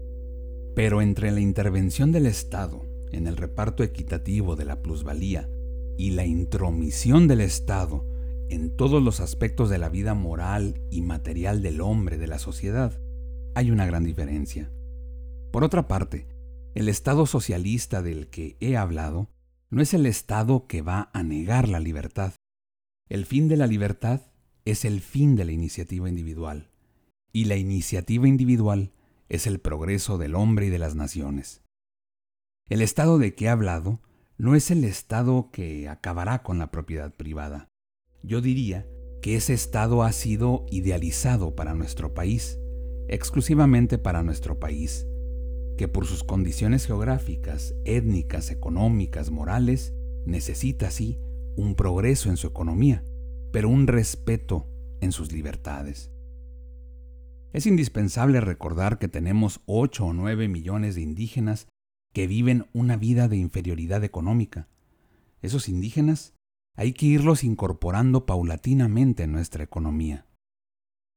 Pero 0.75 1.03
entre 1.03 1.31
la 1.31 1.41
intervención 1.41 2.13
del 2.13 2.27
Estado 2.27 2.87
en 3.13 3.27
el 3.27 3.37
reparto 3.37 3.83
equitativo 3.83 4.57
de 4.57 4.65
la 4.65 4.81
plusvalía 4.81 5.49
y 5.99 6.11
la 6.11 6.25
intromisión 6.25 7.29
del 7.29 7.43
Estado 7.43 8.07
en 8.49 8.75
todos 8.77 9.03
los 9.03 9.21
aspectos 9.21 9.71
de 9.71 9.79
la 9.79 9.89
vida 9.89 10.15
moral 10.15 10.81
y 10.91 11.03
material 11.03 11.63
del 11.63 11.81
hombre, 11.81 12.19
de 12.19 12.27
la 12.27 12.39
sociedad, 12.39 12.99
hay 13.55 13.71
una 13.71 13.87
gran 13.87 14.05
diferencia. 14.05 14.71
Por 15.51 15.65
otra 15.65 15.89
parte, 15.89 16.27
el 16.75 16.89
Estado 16.89 17.27
socialista 17.27 18.03
del 18.03 18.29
que 18.29 18.57
he 18.61 18.77
hablado 18.77 19.29
no 19.71 19.83
es 19.83 19.95
el 19.95 20.07
Estado 20.07 20.67
que 20.67 20.83
va 20.83 21.11
a 21.13 21.23
negar 21.23 21.69
la 21.69 21.81
libertad. 21.81 22.35
El 23.09 23.27
fin 23.27 23.49
de 23.49 23.57
la 23.57 23.67
libertad 23.67 24.21
es 24.65 24.85
el 24.85 25.01
fin 25.01 25.37
de 25.37 25.45
la 25.45 25.53
iniciativa 25.53 26.09
individual, 26.09 26.71
y 27.33 27.47
la 27.47 27.57
iniciativa 27.57 28.29
individual 28.29 28.93
es 29.29 29.47
el 29.47 29.61
progreso 29.61 30.19
del 30.19 30.35
hombre 30.35 30.67
y 30.67 30.71
de 30.71 30.79
las 30.79 30.95
naciones. 30.95 31.63
El 32.69 32.81
Estado 32.81 33.19
de 33.19 33.35
que 33.35 33.47
he 33.47 33.49
hablado 33.49 34.01
no 34.39 34.55
es 34.55 34.71
el 34.71 34.85
Estado 34.85 35.51
que 35.53 35.89
acabará 35.89 36.43
con 36.43 36.59
la 36.59 36.71
propiedad 36.71 37.13
privada, 37.15 37.69
yo 38.23 38.41
diría 38.41 38.87
que 39.21 39.37
ese 39.37 39.53
estado 39.53 40.03
ha 40.03 40.13
sido 40.13 40.67
idealizado 40.71 41.55
para 41.55 41.75
nuestro 41.75 42.15
país, 42.15 42.59
exclusivamente 43.09 43.99
para 43.99 44.23
nuestro 44.23 44.59
país, 44.59 45.07
que 45.77 45.89
por 45.89 46.07
sus 46.07 46.25
condiciones 46.25 46.87
geográficas, 46.87 47.75
étnicas, 47.85 48.51
económicas, 48.51 49.31
morales, 49.31 49.95
necesita 50.27 50.91
sí 50.91 51.19
un 51.57 51.75
progreso 51.75 52.31
en 52.31 52.37
su 52.37 52.47
economía, 52.47 53.05
pero 53.53 53.69
un 53.69 53.87
respeto 53.87 54.69
en 55.01 55.13
sus 55.13 55.33
libertades. 55.33 56.11
Es 57.53 57.67
indispensable 57.67 58.41
recordar 58.41 58.99
que 58.99 59.09
tenemos 59.09 59.61
8 59.67 60.07
o 60.07 60.13
9 60.13 60.49
millones 60.49 60.95
de 60.95 61.03
indígenas 61.03 61.69
que 62.13 62.27
viven 62.27 62.67
una 62.73 62.97
vida 62.97 63.29
de 63.29 63.37
inferioridad 63.37 64.05
económica. 64.05 64.69
Esos 65.43 65.69
indígenas 65.69 66.35
hay 66.77 66.93
que 66.93 67.07
irlos 67.07 67.45
incorporando 67.45 68.25
paulatinamente 68.25 69.25
en 69.25 69.33
nuestra 69.33 69.65
economía. 69.65 70.27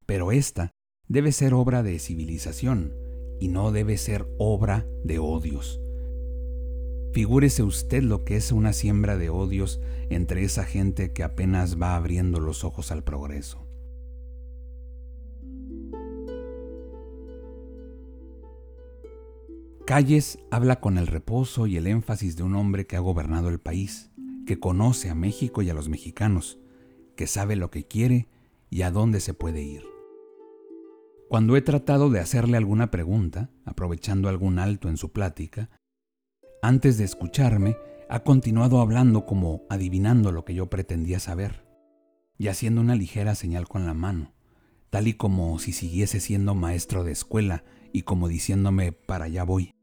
Pero 0.05 0.31
esta 0.31 0.71
debe 1.07 1.31
ser 1.31 1.53
obra 1.53 1.83
de 1.83 2.00
civilización 2.00 3.04
y 3.39 3.48
no 3.48 3.72
debe 3.72 3.98
ser 3.98 4.27
obra 4.38 4.88
de 5.04 5.20
odios. 5.20 5.82
Figúrese 7.13 7.63
usted 7.63 8.04
lo 8.04 8.25
que 8.25 8.36
es 8.36 8.51
una 8.51 8.74
siembra 8.74 9.18
de 9.18 9.30
odios 9.30 9.80
entre 10.10 10.44
esa 10.44 10.65
gente 10.65 11.13
que 11.13 11.24
apenas 11.24 11.82
va 11.82 11.96
abriendo 11.96 12.42
los 12.42 12.63
ojos 12.63 12.92
al 12.92 13.04
progreso. 13.04 13.65
Calles 19.86 20.39
habla 20.50 20.82
con 20.82 20.98
el 20.98 21.08
reposo 21.08 21.68
y 21.68 21.77
el 21.77 21.88
énfasis 21.88 22.36
de 22.36 22.44
un 22.44 22.56
hombre 22.56 22.88
que 22.88 22.96
ha 22.96 23.00
gobernado 23.00 23.50
el 23.50 23.60
país, 23.60 24.10
que 24.46 24.60
conoce 24.60 25.10
a 25.10 25.15
México 25.15 25.62
y 25.62 25.70
a 25.70 25.74
los 25.74 25.89
mexicanos, 25.89 26.60
que 27.15 27.27
sabe 27.27 27.56
lo 27.56 27.70
que 27.70 27.86
quiere 27.86 28.27
y 28.70 28.82
a 28.82 28.92
dónde 28.92 29.20
se 29.22 29.34
puede 29.34 29.62
ir. 29.62 29.94
Cuando 31.27 31.58
he 31.58 31.62
tratado 31.62 32.10
de 32.10 32.20
hacerle 32.20 32.58
alguna 32.58 32.91
pregunta, 32.91 33.50
aprovechando 33.65 34.29
algún 34.29 34.60
alto 34.60 34.89
en 34.89 34.98
su 34.98 35.12
plática, 35.12 35.70
antes 36.62 36.98
de 36.98 37.03
escucharme, 37.03 37.77
ha 38.10 38.20
continuado 38.20 38.79
hablando 38.79 39.25
como 39.25 39.63
adivinando 39.70 40.32
lo 40.32 40.46
que 40.46 40.53
yo 40.53 40.70
pretendía 40.70 41.20
saber, 41.20 41.65
y 42.38 42.48
haciendo 42.48 42.82
una 42.82 42.96
ligera 42.96 43.34
señal 43.34 43.67
con 43.67 43.88
la 43.88 43.96
mano, 43.96 44.34
tal 44.91 45.08
y 45.08 45.13
como 45.13 45.58
si 45.58 45.72
siguiese 45.72 46.20
siendo 46.20 46.53
maestro 46.53 47.03
de 47.03 47.12
escuela 47.12 47.63
y 47.91 48.03
como 48.03 48.27
diciéndome 48.27 48.91
para 48.91 49.25
allá 49.25 49.44
voy. 49.44 49.74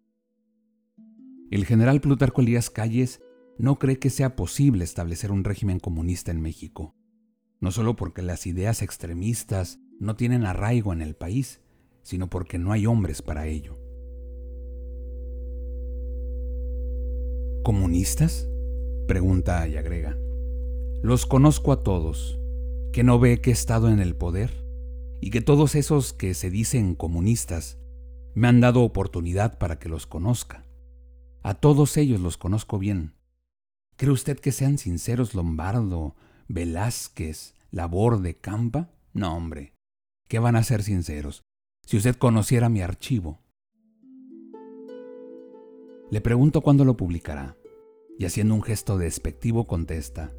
El 1.51 1.67
general 1.67 2.01
Plutarco 2.01 2.41
Elías 2.41 2.71
Calles 2.71 3.21
no 3.59 3.79
cree 3.79 3.99
que 3.99 4.11
sea 4.11 4.37
posible 4.37 4.85
establecer 4.85 5.33
un 5.33 5.45
régimen 5.45 5.81
comunista 5.81 6.31
en 6.31 6.41
México, 6.41 6.95
no 7.61 7.73
solo 7.73 7.97
porque 7.97 8.23
las 8.23 8.47
ideas 8.47 8.81
extremistas 8.81 9.81
no 10.03 10.17
tienen 10.17 10.45
arraigo 10.45 10.93
en 10.93 11.01
el 11.01 11.15
país, 11.15 11.61
sino 12.03 12.29
porque 12.29 12.59
no 12.59 12.73
hay 12.73 12.87
hombres 12.87 13.23
para 13.23 13.47
ello. 13.47 13.79
¿Comunistas? 17.63 18.49
Pregunta 19.07 19.69
y 19.69 19.77
agrega. 19.77 20.19
Los 21.03 21.25
conozco 21.25 21.71
a 21.71 21.85
todos, 21.85 22.41
que 22.93 23.05
no 23.05 23.21
ve 23.21 23.41
que 23.41 23.51
he 23.51 23.53
estado 23.53 23.91
en 23.91 24.01
el 24.01 24.17
poder 24.17 24.67
y 25.21 25.31
que 25.31 25.41
todos 25.41 25.77
esos 25.77 26.13
que 26.13 26.35
se 26.35 26.51
dicen 26.51 26.97
comunistas 26.97 27.79
me 28.35 28.49
han 28.49 28.61
dado 28.61 28.83
oportunidad 28.83 29.57
para 29.59 29.79
que 29.79 29.89
los 29.89 30.09
conozca. 30.09 30.67
A 31.45 31.55
todos 31.55 31.97
ellos 31.97 32.21
los 32.21 32.37
conozco 32.39 32.81
bien. 32.81 33.15
¿Cree 33.97 34.11
usted 34.11 34.41
que 34.41 34.51
sean 34.51 34.79
sinceros 34.79 35.35
Lombardo, 35.35 36.17
Velázquez, 36.49 37.55
Laborde, 37.71 38.35
Campa? 38.35 38.91
No, 39.13 39.37
hombre. 39.37 39.72
¿Qué 40.33 40.39
van 40.39 40.57
a 40.57 40.63
ser 40.63 40.83
sinceros? 40.83 41.45
Si 41.85 41.99
usted 41.99 42.17
conociera 42.17 42.71
mi 42.71 42.81
archivo, 42.81 43.43
le 46.11 46.23
pregunto 46.23 46.63
cuándo 46.63 46.87
lo 46.87 46.97
publicará, 46.97 47.59
y 48.19 48.25
haciendo 48.25 48.55
un 48.55 48.63
gesto 48.63 48.97
despectivo 48.97 49.67
contesta, 49.67 50.33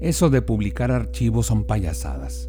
eso 0.00 0.30
de 0.30 0.40
publicar 0.40 0.92
archivos 0.92 1.46
son 1.46 1.64
payasadas. 1.64 2.48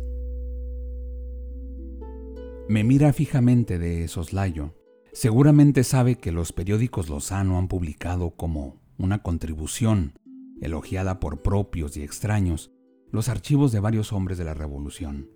Me 2.70 2.84
mira 2.84 3.12
fijamente 3.12 3.80
de 3.80 4.08
soslayo. 4.08 4.76
Seguramente 5.12 5.84
sabe 5.84 6.20
que 6.20 6.32
los 6.32 6.54
periódicos 6.54 7.10
Lozano 7.10 7.58
han 7.58 7.68
publicado 7.68 8.36
como 8.36 8.80
una 9.00 9.24
contribución, 9.24 10.20
elogiada 10.62 11.20
por 11.20 11.42
propios 11.42 11.98
y 11.98 12.04
extraños, 12.04 12.75
los 13.16 13.30
archivos 13.30 13.72
de 13.72 13.80
varios 13.80 14.14
hombres 14.14 14.38
de 14.38 14.44
la 14.44 14.54
Revolución, 14.54 15.30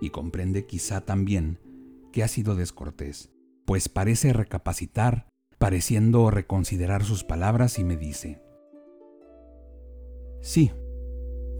y 0.00 0.10
comprende 0.10 0.66
quizá 0.66 1.02
también 1.02 1.58
que 2.12 2.22
ha 2.22 2.28
sido 2.28 2.56
descortés, 2.56 3.30
pues 3.66 3.88
parece 3.88 4.32
recapacitar, 4.32 5.28
pareciendo 5.58 6.30
reconsiderar 6.30 7.04
sus 7.04 7.22
palabras 7.22 7.78
y 7.78 7.84
me 7.84 7.96
dice, 7.96 8.42
Sí, 10.40 10.72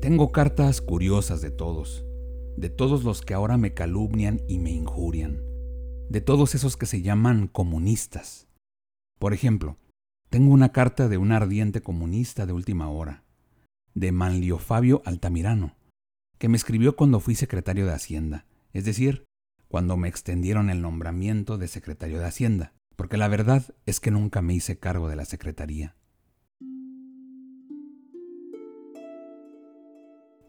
tengo 0.01 0.33
cartas 0.33 0.81
curiosas 0.81 1.43
de 1.43 1.51
todos, 1.51 2.07
de 2.57 2.71
todos 2.71 3.05
los 3.05 3.21
que 3.21 3.35
ahora 3.35 3.59
me 3.59 3.75
calumnian 3.75 4.41
y 4.49 4.59
me 4.59 4.71
injurian, 4.71 5.43
de 6.09 6.23
todos 6.23 6.55
esos 6.55 6.79
que 6.79 6.87
se 6.87 7.03
llaman 7.03 7.47
comunistas. 7.47 8.49
Por 9.19 9.35
ejemplo, 9.35 9.77
tengo 10.31 10.55
una 10.55 10.73
carta 10.73 11.09
de 11.09 11.19
un 11.19 11.33
ardiente 11.33 11.83
comunista 11.83 12.47
de 12.47 12.55
última 12.55 12.89
hora, 12.89 13.25
de 13.95 14.13
Manlio 14.13 14.59
Fabio 14.59 15.03
Altamirano, 15.05 15.77
que 16.39 16.49
me 16.49 16.57
escribió 16.57 16.97
cuando 16.97 17.21
fui 17.21 17.35
secretario 17.35 17.87
de 17.87 17.93
Hacienda, 17.93 18.47
es 18.73 18.85
decir, 18.85 19.25
cuando 19.69 19.97
me 19.97 20.09
extendieron 20.09 20.71
el 20.71 20.83
nombramiento 20.83 21.59
de 21.59 21.69
secretario 21.69 22.19
de 22.19 22.27
Hacienda, 22.27 22.73
porque 22.97 23.17
la 23.17 23.29
verdad 23.29 23.75
es 23.87 24.01
que 24.01 24.11
nunca 24.11 24.43
me 24.43 24.55
hice 24.55 24.79
cargo 24.79 25.09
de 25.09 25.17
la 25.17 25.25
secretaría. 25.25 25.97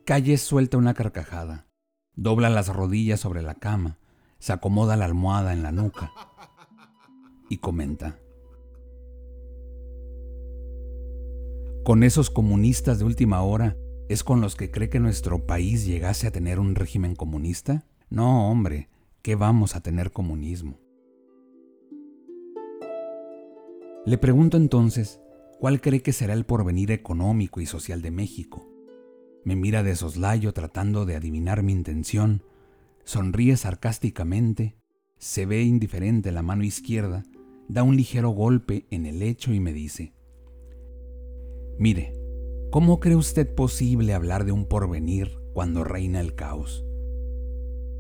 Calles 0.06 0.42
suelta 0.42 0.78
una 0.78 0.94
carcajada, 0.94 1.68
dobla 2.16 2.50
las 2.50 2.68
rodillas 2.70 3.20
sobre 3.20 3.42
la 3.42 3.56
cama, 3.56 3.98
se 4.40 4.54
acomoda 4.54 4.98
la 4.98 5.06
almohada 5.06 5.54
en 5.54 5.62
la 5.62 5.72
nuca 5.72 6.12
y 7.50 7.58
comenta. 7.58 8.21
Con 11.84 12.04
esos 12.04 12.30
comunistas 12.30 13.00
de 13.00 13.06
última 13.06 13.42
hora, 13.42 13.76
¿es 14.08 14.24
con 14.24 14.42
los 14.42 14.56
que 14.56 14.72
cree 14.72 14.90
que 14.90 15.00
nuestro 15.00 15.46
país 15.46 15.86
llegase 15.86 16.28
a 16.28 16.32
tener 16.32 16.60
un 16.60 16.76
régimen 16.76 17.16
comunista? 17.16 17.86
No, 18.10 18.50
hombre, 18.50 18.90
¿Qué 19.22 19.36
vamos 19.36 19.76
a 19.76 19.82
tener 19.82 20.12
comunismo. 20.12 20.80
Le 24.04 24.18
pregunto 24.18 24.58
entonces, 24.58 25.22
¿cuál 25.60 25.80
cree 25.80 26.02
que 26.02 26.12
será 26.12 26.34
el 26.34 26.44
porvenir 26.44 26.90
económico 26.90 27.62
y 27.62 27.68
social 27.68 28.02
de 28.02 28.10
México? 28.10 28.68
Me 29.46 29.56
mira 29.56 29.84
de 29.84 29.96
soslayo 29.96 30.54
tratando 30.54 31.06
de 31.06 31.16
adivinar 31.16 31.62
mi 31.62 31.72
intención, 31.72 32.42
sonríe 33.04 33.56
sarcásticamente, 33.58 34.76
se 35.20 35.46
ve 35.46 35.62
indiferente 35.62 36.32
la 36.32 36.42
mano 36.42 36.64
izquierda, 36.64 37.24
da 37.68 37.84
un 37.84 37.96
ligero 37.96 38.32
golpe 38.32 38.88
en 38.90 39.06
el 39.06 39.20
lecho 39.20 39.54
y 39.54 39.60
me 39.60 39.72
dice, 39.72 40.14
Mire, 41.78 42.14
¿cómo 42.72 43.00
cree 43.00 43.16
usted 43.16 43.54
posible 43.54 44.14
hablar 44.14 44.46
de 44.46 44.52
un 44.52 44.66
porvenir 44.66 45.40
cuando 45.54 45.84
reina 45.84 46.20
el 46.20 46.36
caos? 46.36 46.86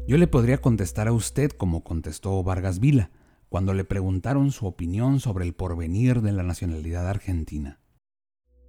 Yo 0.07 0.17
le 0.17 0.27
podría 0.27 0.59
contestar 0.59 1.07
a 1.07 1.13
usted 1.13 1.51
como 1.51 1.83
contestó 1.83 2.43
Vargas 2.43 2.79
Vila 2.79 3.11
cuando 3.49 3.73
le 3.73 3.83
preguntaron 3.83 4.51
su 4.51 4.65
opinión 4.65 5.19
sobre 5.19 5.45
el 5.45 5.53
porvenir 5.53 6.21
de 6.21 6.31
la 6.31 6.43
nacionalidad 6.43 7.07
argentina. 7.07 7.81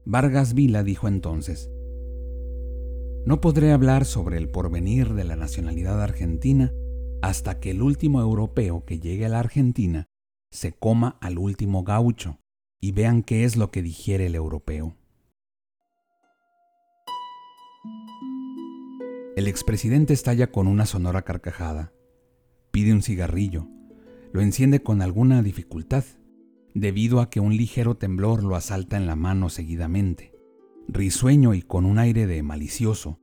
Vargas 0.04 0.54
Vila 0.54 0.82
dijo 0.82 1.08
entonces, 1.08 1.70
no 3.24 3.40
podré 3.40 3.70
hablar 3.70 4.04
sobre 4.04 4.36
el 4.36 4.50
porvenir 4.50 5.14
de 5.14 5.22
la 5.22 5.36
nacionalidad 5.36 6.02
argentina 6.02 6.72
hasta 7.22 7.60
que 7.60 7.70
el 7.70 7.80
último 7.80 8.20
europeo 8.20 8.84
que 8.84 8.98
llegue 8.98 9.26
a 9.26 9.28
la 9.28 9.38
Argentina 9.38 10.08
se 10.50 10.72
coma 10.72 11.18
al 11.20 11.38
último 11.38 11.84
gaucho 11.84 12.41
y 12.84 12.90
vean 12.90 13.22
qué 13.22 13.44
es 13.44 13.56
lo 13.56 13.70
que 13.70 13.80
digiere 13.80 14.26
el 14.26 14.34
europeo. 14.34 14.96
El 19.36 19.46
expresidente 19.46 20.12
estalla 20.12 20.50
con 20.50 20.66
una 20.66 20.84
sonora 20.84 21.22
carcajada. 21.22 21.92
Pide 22.72 22.92
un 22.92 23.00
cigarrillo. 23.00 23.68
Lo 24.32 24.40
enciende 24.40 24.82
con 24.82 25.00
alguna 25.00 25.42
dificultad, 25.42 26.04
debido 26.74 27.20
a 27.20 27.30
que 27.30 27.38
un 27.38 27.56
ligero 27.56 27.96
temblor 27.96 28.42
lo 28.42 28.56
asalta 28.56 28.96
en 28.96 29.06
la 29.06 29.14
mano 29.14 29.48
seguidamente. 29.48 30.32
Risueño 30.88 31.54
y 31.54 31.62
con 31.62 31.84
un 31.84 32.00
aire 32.00 32.26
de 32.26 32.42
malicioso, 32.42 33.20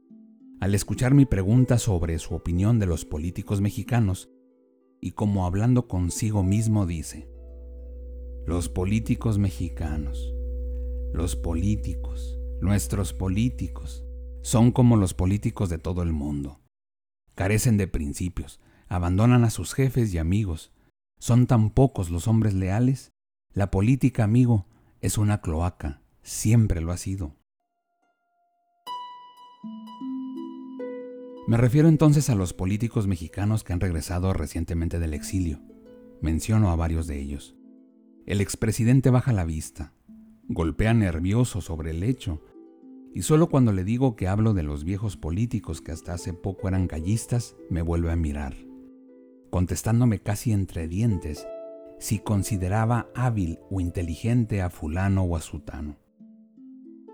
al 0.61 0.73
escuchar 0.73 1.13
mi 1.13 1.25
pregunta 1.25 1.79
sobre 1.79 2.17
su 2.19 2.33
opinión 2.33 2.79
de 2.79 2.85
los 2.85 3.03
políticos 3.03 3.59
mexicanos, 3.59 4.29
y 5.01 5.11
como 5.11 5.45
hablando 5.45 5.89
consigo 5.89 6.43
mismo 6.43 6.85
dice, 6.85 7.27
los 8.49 8.67
políticos 8.67 9.37
mexicanos, 9.37 10.33
los 11.13 11.35
políticos, 11.35 12.39
nuestros 12.61 13.13
políticos, 13.13 14.03
son 14.41 14.71
como 14.71 14.97
los 14.97 15.13
políticos 15.13 15.69
de 15.69 15.77
todo 15.77 16.01
el 16.01 16.13
mundo. 16.13 16.59
Carecen 17.35 17.77
de 17.77 17.87
principios, 17.87 18.59
abandonan 18.87 19.43
a 19.43 19.51
sus 19.51 19.75
jefes 19.75 20.11
y 20.15 20.17
amigos. 20.17 20.71
Son 21.19 21.45
tan 21.45 21.69
pocos 21.69 22.09
los 22.09 22.27
hombres 22.27 22.55
leales. 22.55 23.11
La 23.53 23.69
política, 23.69 24.23
amigo, 24.23 24.65
es 24.99 25.19
una 25.19 25.41
cloaca, 25.41 26.01
siempre 26.23 26.81
lo 26.81 26.91
ha 26.91 26.97
sido. 26.97 27.35
Me 31.47 31.57
refiero 31.57 31.87
entonces 31.87 32.31
a 32.31 32.35
los 32.35 32.53
políticos 32.53 33.05
mexicanos 33.05 33.63
que 33.63 33.73
han 33.73 33.79
regresado 33.79 34.33
recientemente 34.33 34.97
del 34.97 35.13
exilio. 35.13 35.61
Menciono 36.19 36.71
a 36.71 36.75
varios 36.75 37.05
de 37.05 37.21
ellos. 37.21 37.58
El 38.29 38.41
expresidente 38.41 39.09
baja 39.09 39.33
la 39.33 39.43
vista, 39.43 39.91
golpea 40.49 40.93
nervioso 40.93 41.61
sobre 41.61 41.89
el 41.89 42.01
lecho 42.01 42.43
y 43.11 43.23
solo 43.23 43.49
cuando 43.49 43.73
le 43.73 43.83
digo 43.83 44.15
que 44.15 44.27
hablo 44.27 44.53
de 44.53 44.61
los 44.61 44.83
viejos 44.83 45.17
políticos 45.17 45.81
que 45.81 45.91
hasta 45.91 46.13
hace 46.13 46.33
poco 46.33 46.67
eran 46.67 46.85
callistas, 46.85 47.55
me 47.71 47.81
vuelve 47.81 48.11
a 48.11 48.15
mirar, 48.15 48.55
contestándome 49.49 50.19
casi 50.19 50.51
entre 50.51 50.87
dientes 50.87 51.47
si 51.97 52.19
consideraba 52.19 53.09
hábil 53.15 53.57
o 53.71 53.81
inteligente 53.81 54.61
a 54.61 54.69
fulano 54.69 55.23
o 55.23 55.35
a 55.35 55.41
sutano. 55.41 55.97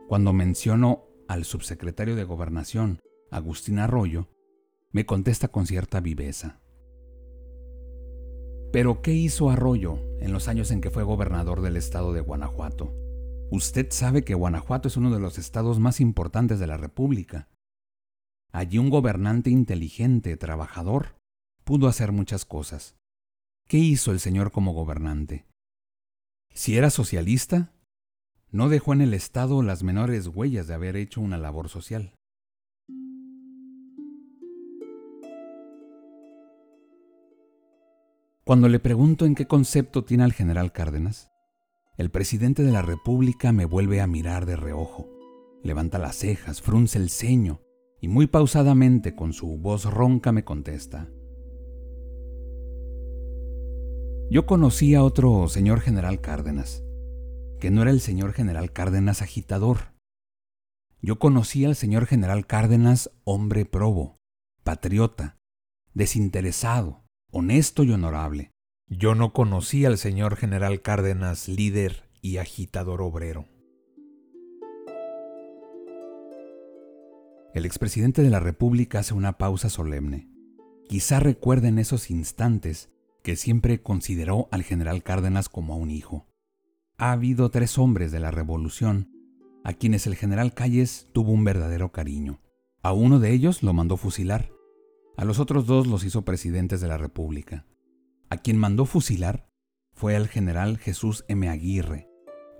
Cuando 0.10 0.34
menciono 0.34 1.06
al 1.30 1.45
subsecretario 1.45 2.17
de 2.17 2.25
Gobernación, 2.25 2.99
Agustín 3.32 3.80
Arroyo, 3.80 4.28
me 4.91 5.06
contesta 5.06 5.47
con 5.47 5.65
cierta 5.65 6.01
viveza. 6.01 6.60
Pero, 8.75 9.01
¿qué 9.01 9.13
hizo 9.13 9.49
Arroyo 9.49 9.99
en 10.19 10.33
los 10.33 10.49
años 10.49 10.69
en 10.69 10.81
que 10.81 10.89
fue 10.89 11.03
gobernador 11.03 11.61
del 11.61 11.77
estado 11.77 12.11
de 12.11 12.19
Guanajuato? 12.19 12.93
Usted 13.49 13.88
sabe 13.89 14.25
que 14.25 14.33
Guanajuato 14.33 14.89
es 14.89 14.97
uno 14.97 15.13
de 15.13 15.19
los 15.21 15.38
estados 15.38 15.79
más 15.79 16.01
importantes 16.01 16.59
de 16.59 16.67
la 16.67 16.75
República. 16.75 17.47
Allí 18.51 18.77
un 18.77 18.89
gobernante 18.89 19.49
inteligente, 19.49 20.35
trabajador, 20.35 21.15
pudo 21.63 21.88
hacer 21.88 22.11
muchas 22.11 22.43
cosas. 22.43 22.97
¿Qué 23.69 23.77
hizo 23.77 24.11
el 24.11 24.19
señor 24.19 24.51
como 24.51 24.73
gobernante? 24.73 25.45
Si 26.53 26.77
era 26.77 26.89
socialista, 26.89 27.71
no 28.51 28.67
dejó 28.67 28.91
en 28.91 28.99
el 28.99 29.13
Estado 29.13 29.63
las 29.63 29.83
menores 29.83 30.27
huellas 30.27 30.67
de 30.67 30.73
haber 30.73 30.97
hecho 30.97 31.21
una 31.21 31.38
labor 31.38 31.69
social. 31.69 32.13
Cuando 38.45 38.69
le 38.69 38.79
pregunto 38.79 39.25
en 39.25 39.34
qué 39.34 39.47
concepto 39.47 40.03
tiene 40.05 40.23
al 40.23 40.31
general 40.31 40.71
Cárdenas, 40.71 41.31
el 41.97 42.12
presidente 42.12 42.62
de 42.62 42.71
la 42.71 42.84
República 42.84 43.51
me 43.51 43.65
vuelve 43.65 44.01
a 44.01 44.08
mirar 44.08 44.45
de 44.45 44.55
reojo, 44.55 45.10
levanta 45.63 45.97
las 45.97 46.17
cejas, 46.17 46.62
frunce 46.62 46.99
el 46.99 47.10
ceño 47.10 47.62
y 47.99 48.08
muy 48.08 48.27
pausadamente 48.27 49.15
con 49.15 49.34
su 49.34 49.58
voz 49.58 49.86
ronca 49.86 50.31
me 50.31 50.43
contesta. 50.43 51.10
Yo 54.29 54.45
conocí 54.45 54.93
a 54.93 55.03
otro 55.03 55.47
señor 55.47 55.79
general 55.79 56.21
Cárdenas, 56.21 56.84
que 57.60 57.71
no 57.71 57.81
era 57.81 57.89
el 57.89 57.99
señor 57.99 58.34
general 58.34 58.71
Cárdenas 58.71 59.23
agitador. 59.23 59.95
Yo 61.01 61.17
conocí 61.17 61.65
al 61.65 61.75
señor 61.75 62.05
general 62.05 62.45
Cárdenas 62.45 63.10
hombre 63.23 63.65
probo, 63.65 64.19
patriota, 64.63 65.39
desinteresado, 65.95 67.05
honesto 67.38 67.84
y 67.84 67.91
honorable. 67.91 68.54
Yo 68.88 69.13
no 69.13 69.34
conocí 69.34 69.84
al 69.84 69.98
señor 69.98 70.38
general 70.38 70.82
Cárdenas 70.82 71.50
líder 71.50 72.10
y 72.21 72.38
agitador 72.38 73.02
obrero. 73.02 73.45
El 77.54 77.65
expresidente 77.65 78.21
de 78.21 78.30
la 78.30 78.39
República 78.39 79.00
hace 79.00 79.13
una 79.13 79.38
pausa 79.38 79.69
solemne. 79.69 80.30
Quizá 80.88 81.19
recuerden 81.19 81.78
esos 81.78 82.10
instantes 82.10 82.89
que 83.21 83.36
siempre 83.36 83.82
consideró 83.82 84.48
al 84.52 84.63
general 84.63 85.04
Cárdenas 85.04 85.50
como 85.50 85.74
a 85.74 85.78
un 85.78 85.91
hijo 85.91 86.28
ha 86.98 87.12
habido 87.12 87.52
tres 87.52 87.78
hombres 87.78 88.13
de 88.13 88.21
la 88.21 88.32
Revolución 88.32 89.12
a 89.65 89.74
quienes 89.74 90.08
el 90.08 90.15
general 90.15 90.54
Calles 90.54 91.10
tuvo 91.12 91.32
un 91.32 91.43
verdadero 91.43 91.91
cariño. 91.91 92.39
A 92.84 92.93
uno 92.93 93.19
de 93.19 93.34
ellos 93.34 93.63
lo 93.63 93.74
mandó 93.74 93.98
fusilar, 93.98 94.52
a 95.17 95.25
los 95.25 95.39
otros 95.39 95.65
dos 95.65 95.88
los 95.88 96.04
hizo 96.04 96.23
presidentes 96.23 96.82
de 96.82 96.88
la 96.88 96.97
República. 96.97 97.65
A 98.30 98.38
quien 98.38 98.58
mandó 98.58 98.86
fusilar 98.86 99.47
fue 99.93 100.15
al 100.15 100.28
general 100.28 100.78
Jesús 100.78 101.25
M. 101.28 101.47
Aguirre, 101.49 102.10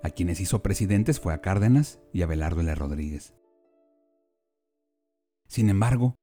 a 0.02 0.10
quienes 0.10 0.40
hizo 0.40 0.62
presidentes 0.62 1.20
fue 1.20 1.34
a 1.34 1.40
Cárdenas 1.40 2.00
y 2.12 2.22
a 2.22 2.26
Belardo 2.26 2.60
L. 2.60 2.74
Rodríguez. 2.74 3.34
Sin 5.48 5.68
embargo, 5.68 6.14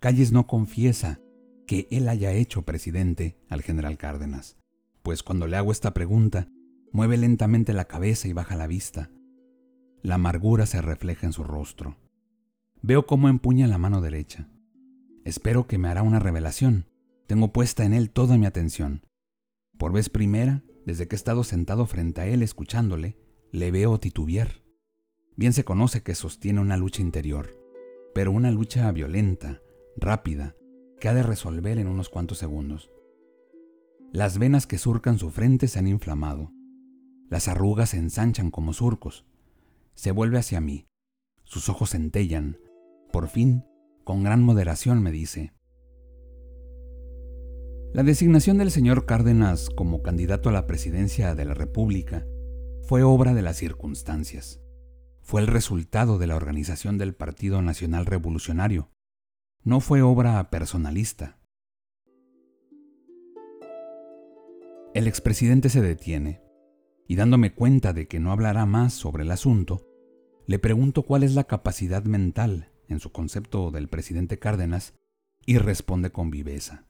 Calles 0.00 0.32
no 0.32 0.46
confiesa 0.46 1.20
que 1.66 1.88
él 1.90 2.08
haya 2.08 2.32
hecho 2.32 2.62
presidente 2.62 3.38
al 3.48 3.62
general 3.62 3.98
Cárdenas, 3.98 4.56
pues 5.02 5.22
cuando 5.22 5.46
le 5.46 5.56
hago 5.56 5.72
esta 5.72 5.94
pregunta, 5.94 6.48
Mueve 6.94 7.16
lentamente 7.16 7.72
la 7.72 7.86
cabeza 7.86 8.28
y 8.28 8.32
baja 8.32 8.54
la 8.54 8.68
vista. 8.68 9.10
La 10.02 10.14
amargura 10.14 10.64
se 10.64 10.80
refleja 10.80 11.26
en 11.26 11.32
su 11.32 11.42
rostro. 11.42 11.96
Veo 12.82 13.04
cómo 13.04 13.28
empuña 13.28 13.66
la 13.66 13.78
mano 13.78 14.00
derecha. 14.00 14.48
Espero 15.24 15.66
que 15.66 15.78
me 15.78 15.88
hará 15.88 16.02
una 16.02 16.18
revelación. 16.18 16.86
Tengo 17.26 17.52
puesta 17.52 17.84
en 17.84 17.94
él 17.94 18.10
toda 18.10 18.36
mi 18.36 18.44
atención. 18.44 19.06
Por 19.78 19.92
vez 19.92 20.10
primera, 20.10 20.62
desde 20.84 21.08
que 21.08 21.16
he 21.16 21.18
estado 21.18 21.44
sentado 21.44 21.86
frente 21.86 22.20
a 22.20 22.26
él 22.26 22.42
escuchándole, 22.42 23.16
le 23.50 23.70
veo 23.70 23.98
titubear. 23.98 24.62
Bien 25.34 25.54
se 25.54 25.64
conoce 25.64 26.02
que 26.02 26.14
sostiene 26.14 26.60
una 26.60 26.76
lucha 26.76 27.00
interior, 27.00 27.58
pero 28.14 28.32
una 28.32 28.50
lucha 28.50 28.92
violenta, 28.92 29.62
rápida, 29.96 30.54
que 31.00 31.08
ha 31.08 31.14
de 31.14 31.22
resolver 31.22 31.78
en 31.78 31.88
unos 31.88 32.10
cuantos 32.10 32.38
segundos. 32.38 32.90
Las 34.12 34.38
venas 34.38 34.66
que 34.66 34.78
surcan 34.78 35.18
su 35.18 35.30
frente 35.30 35.68
se 35.68 35.78
han 35.78 35.88
inflamado. 35.88 36.52
Las 37.30 37.48
arrugas 37.48 37.90
se 37.90 37.96
ensanchan 37.96 38.50
como 38.50 38.74
surcos. 38.74 39.24
Se 39.94 40.12
vuelve 40.12 40.38
hacia 40.38 40.60
mí. 40.60 40.86
Sus 41.42 41.68
ojos 41.68 41.90
centellan. 41.90 42.58
Por 43.10 43.28
fin, 43.28 43.64
con 44.04 44.22
gran 44.22 44.42
moderación 44.42 45.02
me 45.02 45.10
dice. 45.10 45.52
La 47.94 48.02
designación 48.02 48.58
del 48.58 48.70
señor 48.70 49.06
Cárdenas 49.06 49.70
como 49.70 50.02
candidato 50.02 50.48
a 50.48 50.52
la 50.52 50.66
presidencia 50.66 51.34
de 51.34 51.44
la 51.44 51.54
República 51.54 52.26
fue 52.82 53.02
obra 53.02 53.34
de 53.34 53.42
las 53.42 53.56
circunstancias. 53.56 54.60
Fue 55.22 55.40
el 55.40 55.46
resultado 55.46 56.18
de 56.18 56.26
la 56.26 56.36
organización 56.36 56.98
del 56.98 57.14
Partido 57.14 57.62
Nacional 57.62 58.04
Revolucionario. 58.04 58.90
No 59.62 59.80
fue 59.80 60.02
obra 60.02 60.50
personalista. 60.50 61.38
El 64.92 65.06
expresidente 65.06 65.70
se 65.70 65.80
detiene 65.80 66.42
y 67.08 67.16
dándome 67.16 67.54
cuenta 67.54 67.92
de 67.92 68.06
que 68.06 68.20
no 68.20 68.32
hablará 68.32 68.66
más 68.66 68.92
sobre 68.92 69.22
el 69.22 69.30
asunto, 69.30 69.86
le 70.46 70.58
pregunto 70.58 71.04
cuál 71.04 71.22
es 71.22 71.34
la 71.34 71.44
capacidad 71.44 72.04
mental, 72.04 72.73
en 72.88 73.00
su 73.00 73.12
concepto 73.12 73.70
del 73.70 73.88
presidente 73.88 74.38
Cárdenas, 74.38 74.94
y 75.46 75.58
responde 75.58 76.10
con 76.10 76.30
viveza. 76.30 76.84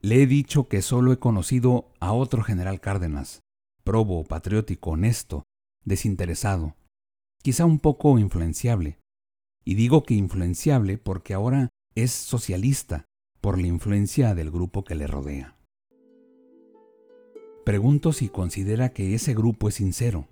Le 0.00 0.22
he 0.22 0.26
dicho 0.26 0.68
que 0.68 0.82
solo 0.82 1.12
he 1.12 1.18
conocido 1.18 1.92
a 1.98 2.12
otro 2.12 2.42
general 2.42 2.80
Cárdenas, 2.80 3.42
probo, 3.82 4.24
patriótico, 4.24 4.90
honesto, 4.90 5.44
desinteresado, 5.84 6.76
quizá 7.42 7.64
un 7.64 7.78
poco 7.78 8.18
influenciable. 8.18 8.98
Y 9.64 9.74
digo 9.74 10.04
que 10.04 10.14
influenciable 10.14 10.96
porque 10.98 11.34
ahora 11.34 11.70
es 11.96 12.12
socialista 12.12 13.06
por 13.40 13.58
la 13.58 13.66
influencia 13.66 14.34
del 14.34 14.50
grupo 14.50 14.84
que 14.84 14.94
le 14.94 15.06
rodea. 15.06 15.56
Pregunto 17.64 18.12
si 18.12 18.28
considera 18.28 18.90
que 18.90 19.14
ese 19.14 19.34
grupo 19.34 19.68
es 19.68 19.74
sincero, 19.74 20.28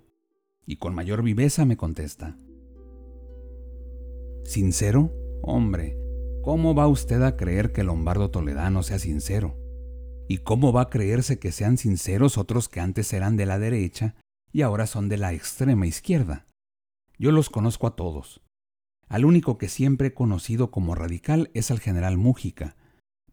y 0.65 0.77
con 0.77 0.95
mayor 0.95 1.21
viveza 1.21 1.65
me 1.65 1.75
contesta. 1.75 2.37
¿Sincero? 4.45 5.11
Hombre, 5.41 5.97
¿cómo 6.41 6.73
va 6.73 6.87
usted 6.87 7.21
a 7.21 7.35
creer 7.35 7.73
que 7.73 7.83
Lombardo 7.83 8.31
Toledano 8.31 8.83
sea 8.83 8.99
sincero? 8.99 9.57
¿Y 10.29 10.37
cómo 10.39 10.71
va 10.71 10.83
a 10.83 10.89
creerse 10.89 11.37
que 11.37 11.51
sean 11.51 11.77
sinceros 11.77 12.37
otros 12.37 12.69
que 12.69 12.79
antes 12.79 13.11
eran 13.11 13.35
de 13.35 13.45
la 13.45 13.59
derecha 13.59 14.15
y 14.53 14.61
ahora 14.61 14.87
son 14.87 15.09
de 15.09 15.17
la 15.17 15.33
extrema 15.33 15.85
izquierda? 15.85 16.45
Yo 17.17 17.31
los 17.31 17.49
conozco 17.49 17.87
a 17.87 17.95
todos. 17.95 18.41
Al 19.09 19.25
único 19.25 19.57
que 19.57 19.67
siempre 19.67 20.07
he 20.07 20.13
conocido 20.13 20.71
como 20.71 20.95
radical 20.95 21.51
es 21.53 21.69
al 21.71 21.79
general 21.79 22.17
Mújica, 22.17 22.77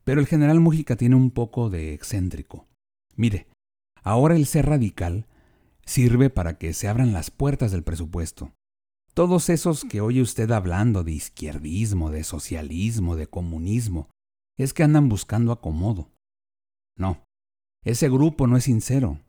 pero 0.05 0.21
el 0.21 0.27
general 0.27 0.59
Mújica 0.59 0.97
tiene 0.97 1.15
un 1.15 1.31
poco 1.31 1.71
de 1.71 1.95
excéntrico. 1.95 2.67
Mire, 3.15 3.47
Ahora 4.03 4.35
el 4.35 4.47
ser 4.47 4.67
radical 4.67 5.27
sirve 5.87 6.29
para 6.29 6.59
que 6.59 6.73
se 6.73 6.89
abran 6.89 7.13
las 7.13 7.31
puertas 7.31 7.71
del 7.71 7.85
presupuesto. 7.85 8.53
Todos 9.15 9.51
esos 9.51 9.85
que 9.85 10.01
oye 10.01 10.23
usted 10.23 10.51
hablando 10.53 11.05
de 11.05 11.13
izquierdismo, 11.13 12.11
de 12.11 12.25
socialismo, 12.25 13.15
de 13.15 13.27
comunismo, 13.27 14.09
es 14.59 14.73
que 14.73 14.85
andan 14.85 15.11
buscando 15.11 15.53
acomodo. 15.53 16.11
No, 16.97 17.23
ese 17.85 18.09
grupo 18.09 18.47
no 18.47 18.57
es 18.57 18.65
sincero, 18.65 19.21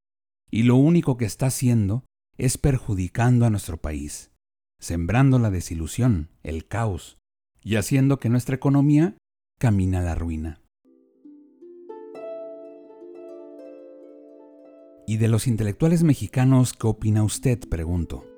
y 0.50 0.64
lo 0.64 0.78
único 0.78 1.18
que 1.18 1.26
está 1.26 1.48
haciendo 1.48 2.06
es 2.38 2.58
perjudicando 2.58 3.46
a 3.46 3.50
nuestro 3.50 3.78
país, 3.78 4.32
sembrando 4.80 5.38
la 5.38 5.50
desilusión, 5.50 6.30
el 6.44 6.66
caos, 6.66 7.18
y 7.62 7.76
haciendo 7.76 8.20
que 8.20 8.30
nuestra 8.30 8.56
economía 8.56 9.18
camine 9.60 9.98
a 9.98 10.02
la 10.02 10.16
ruina. 10.16 10.62
¿Y 15.06 15.18
de 15.18 15.28
los 15.28 15.48
intelectuales 15.48 16.04
mexicanos 16.04 16.72
qué 16.72 16.88
opina 16.88 17.24
usted? 17.24 17.60
pregunto. 17.68 18.33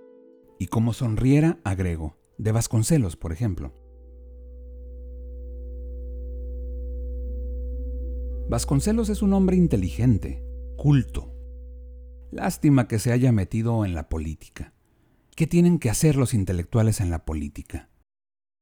Y 0.60 0.68
como 0.68 0.94
sonriera, 0.94 1.60
agrego, 1.64 2.18
de 2.38 2.52
Vasconcelos, 2.52 3.16
por 3.16 3.32
ejemplo. 3.32 3.74
Vasconcelos 8.48 9.10
es 9.10 9.22
un 9.22 9.34
hombre 9.34 9.56
inteligente, 9.58 10.44
culto. 10.78 11.34
Lástima 12.32 12.88
que 12.88 13.00
se 13.00 13.12
haya 13.12 13.32
metido 13.32 13.86
en 13.86 13.96
la 13.96 14.08
política. 14.08 14.74
¿Qué 15.36 15.48
tienen 15.48 15.80
que 15.80 15.90
hacer 15.90 16.16
los 16.16 16.34
intelectuales 16.34 17.02
en 17.02 17.10
la 17.10 17.26
política? 17.26 17.90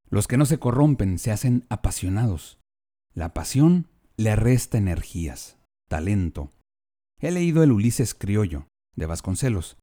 Los 0.10 0.28
que 0.28 0.38
no 0.38 0.46
se 0.46 0.58
corrompen 0.58 1.20
se 1.20 1.32
hacen 1.32 1.66
apasionados. 1.70 2.60
La 3.14 3.34
pasión 3.34 3.88
le 4.16 4.36
resta 4.36 4.78
energías, 4.78 5.60
talento. 5.90 6.54
He 7.20 7.32
leído 7.32 7.62
el 7.64 7.72
Ulises 7.72 8.14
Criollo, 8.14 8.68
de 8.96 9.06
Vasconcelos. 9.06 9.78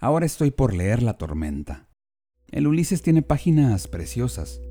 Ahora 0.00 0.26
estoy 0.26 0.52
por 0.52 0.74
leer 0.74 1.02
La 1.02 1.18
Tormenta. 1.18 1.88
El 2.46 2.68
Ulises 2.68 3.02
tiene 3.02 3.22
páginas 3.22 3.88
preciosas. 3.88 4.62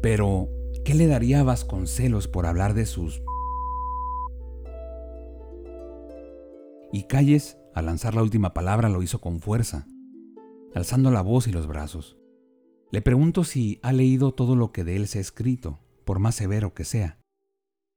Pero, 0.00 0.48
¿qué 0.84 0.94
le 0.94 1.08
daría 1.08 1.40
a 1.40 1.42
Vasconcelos 1.42 2.28
por 2.28 2.46
hablar 2.46 2.74
de 2.74 2.86
sus... 2.86 3.20
Y 6.92 7.02
Calles, 7.02 7.58
al 7.74 7.86
lanzar 7.86 8.14
la 8.14 8.22
última 8.22 8.54
palabra, 8.54 8.88
lo 8.88 9.02
hizo 9.02 9.20
con 9.20 9.40
fuerza, 9.40 9.88
alzando 10.72 11.10
la 11.10 11.20
voz 11.20 11.48
y 11.48 11.52
los 11.52 11.66
brazos. 11.66 12.16
Le 12.92 13.02
pregunto 13.02 13.42
si 13.42 13.80
ha 13.82 13.92
leído 13.92 14.32
todo 14.32 14.54
lo 14.54 14.70
que 14.70 14.84
de 14.84 14.96
él 14.96 15.08
se 15.08 15.18
ha 15.18 15.20
escrito, 15.20 15.80
por 16.04 16.20
más 16.20 16.36
severo 16.36 16.74
que 16.74 16.84
sea. 16.84 17.18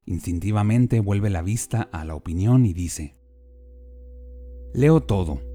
Instintivamente 0.04 0.98
vuelve 0.98 1.30
la 1.30 1.40
vista 1.40 1.88
a 1.92 2.04
la 2.04 2.16
opinión 2.16 2.66
y 2.66 2.74
dice, 2.74 3.16
Leo 4.74 5.00
todo. 5.04 5.51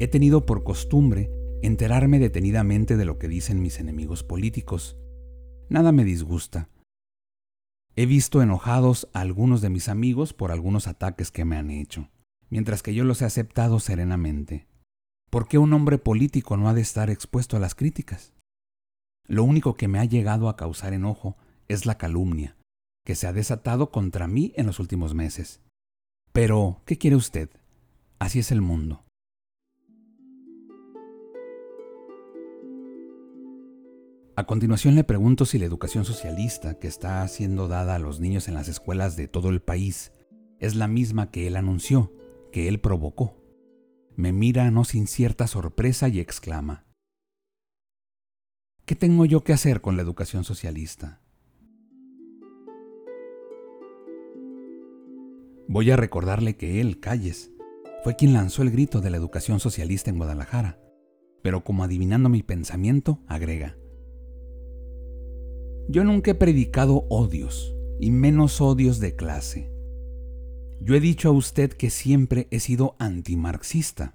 He 0.00 0.08
tenido 0.08 0.46
por 0.46 0.64
costumbre 0.64 1.30
enterarme 1.60 2.18
detenidamente 2.18 2.96
de 2.96 3.04
lo 3.04 3.18
que 3.18 3.28
dicen 3.28 3.60
mis 3.60 3.80
enemigos 3.80 4.24
políticos. 4.24 4.96
Nada 5.68 5.92
me 5.92 6.04
disgusta. 6.04 6.70
He 7.96 8.06
visto 8.06 8.40
enojados 8.40 9.10
a 9.12 9.20
algunos 9.20 9.60
de 9.60 9.68
mis 9.68 9.90
amigos 9.90 10.32
por 10.32 10.52
algunos 10.52 10.86
ataques 10.86 11.30
que 11.30 11.44
me 11.44 11.58
han 11.58 11.70
hecho, 11.70 12.08
mientras 12.48 12.82
que 12.82 12.94
yo 12.94 13.04
los 13.04 13.20
he 13.20 13.26
aceptado 13.26 13.78
serenamente. 13.78 14.66
¿Por 15.28 15.48
qué 15.48 15.58
un 15.58 15.70
hombre 15.74 15.98
político 15.98 16.56
no 16.56 16.70
ha 16.70 16.72
de 16.72 16.80
estar 16.80 17.10
expuesto 17.10 17.58
a 17.58 17.60
las 17.60 17.74
críticas? 17.74 18.32
Lo 19.28 19.44
único 19.44 19.74
que 19.74 19.86
me 19.86 19.98
ha 19.98 20.06
llegado 20.06 20.48
a 20.48 20.56
causar 20.56 20.94
enojo 20.94 21.36
es 21.68 21.84
la 21.84 21.98
calumnia, 21.98 22.56
que 23.04 23.14
se 23.14 23.26
ha 23.26 23.34
desatado 23.34 23.90
contra 23.90 24.28
mí 24.28 24.54
en 24.56 24.64
los 24.64 24.80
últimos 24.80 25.12
meses. 25.12 25.60
Pero, 26.32 26.80
¿qué 26.86 26.96
quiere 26.96 27.16
usted? 27.16 27.50
Así 28.18 28.38
es 28.38 28.50
el 28.50 28.62
mundo. 28.62 29.04
A 34.40 34.44
continuación 34.44 34.94
le 34.94 35.04
pregunto 35.04 35.44
si 35.44 35.58
la 35.58 35.66
educación 35.66 36.06
socialista 36.06 36.78
que 36.78 36.88
está 36.88 37.28
siendo 37.28 37.68
dada 37.68 37.96
a 37.96 37.98
los 37.98 38.20
niños 38.20 38.48
en 38.48 38.54
las 38.54 38.68
escuelas 38.68 39.14
de 39.14 39.28
todo 39.28 39.50
el 39.50 39.60
país 39.60 40.12
es 40.58 40.76
la 40.76 40.88
misma 40.88 41.30
que 41.30 41.46
él 41.46 41.56
anunció, 41.56 42.10
que 42.50 42.66
él 42.66 42.80
provocó. 42.80 43.36
Me 44.16 44.32
mira 44.32 44.70
no 44.70 44.84
sin 44.84 45.08
cierta 45.08 45.46
sorpresa 45.46 46.08
y 46.08 46.20
exclama, 46.20 46.86
¿Qué 48.86 48.94
tengo 48.96 49.26
yo 49.26 49.44
que 49.44 49.52
hacer 49.52 49.82
con 49.82 49.96
la 49.96 50.02
educación 50.02 50.42
socialista? 50.42 51.20
Voy 55.68 55.90
a 55.90 55.96
recordarle 55.96 56.56
que 56.56 56.80
él, 56.80 56.98
Calles, 56.98 57.52
fue 58.02 58.16
quien 58.16 58.32
lanzó 58.32 58.62
el 58.62 58.70
grito 58.70 59.02
de 59.02 59.10
la 59.10 59.18
educación 59.18 59.60
socialista 59.60 60.08
en 60.08 60.16
Guadalajara, 60.16 60.80
pero 61.42 61.62
como 61.62 61.84
adivinando 61.84 62.30
mi 62.30 62.42
pensamiento, 62.42 63.22
agrega, 63.26 63.76
Yo 65.90 66.04
nunca 66.04 66.30
he 66.30 66.34
predicado 66.36 67.04
odios, 67.10 67.74
y 67.98 68.12
menos 68.12 68.60
odios 68.60 69.00
de 69.00 69.16
clase. 69.16 69.72
Yo 70.80 70.94
he 70.94 71.00
dicho 71.00 71.30
a 71.30 71.32
usted 71.32 71.72
que 71.72 71.90
siempre 71.90 72.46
he 72.52 72.60
sido 72.60 72.94
antimarxista, 73.00 74.14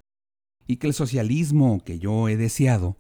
y 0.68 0.78
que 0.78 0.88
el 0.88 0.94
socialismo 0.94 1.84
que 1.84 2.00
yo 2.00 2.30
he 2.30 2.38
deseado 2.38 2.96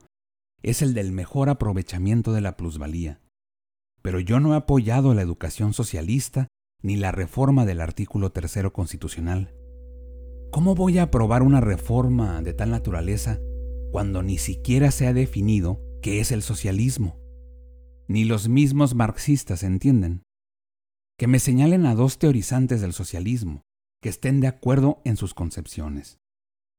es 0.61 0.81
el 0.81 0.93
del 0.93 1.13
mejor 1.13 1.47
aprovechamiento 1.47 2.33
de 2.33 2.41
la 2.41 2.57
plusvalía. 2.57 3.21
Pero 4.01 4.19
yo 4.19 4.41
no 4.41 4.53
he 4.53 4.57
apoyado 4.57 5.13
la 5.13 5.21
educación 5.21 5.71
socialista 5.71 6.49
ni 6.83 6.97
la 6.97 7.13
reforma 7.13 7.65
del 7.65 7.79
artículo 7.79 8.33
tercero 8.33 8.73
constitucional. 8.73 9.53
¿Cómo 10.51 10.75
voy 10.75 10.97
a 10.97 11.03
aprobar 11.03 11.43
una 11.43 11.61
reforma 11.61 12.41
de 12.41 12.53
tal 12.53 12.71
naturaleza 12.71 13.39
cuando 13.93 14.21
ni 14.21 14.37
siquiera 14.37 14.91
se 14.91 15.07
ha 15.07 15.13
definido 15.13 15.81
qué 16.01 16.19
es 16.19 16.33
el 16.33 16.41
socialismo? 16.41 17.24
Ni 18.07 18.25
los 18.25 18.47
mismos 18.49 18.93
marxistas 18.93 19.63
entienden. 19.63 20.23
Que 21.17 21.27
me 21.27 21.39
señalen 21.39 21.85
a 21.85 21.95
dos 21.95 22.19
teorizantes 22.19 22.81
del 22.81 22.93
socialismo, 22.93 23.61
que 24.01 24.09
estén 24.09 24.41
de 24.41 24.47
acuerdo 24.47 25.01
en 25.05 25.17
sus 25.17 25.33
concepciones. 25.33 26.19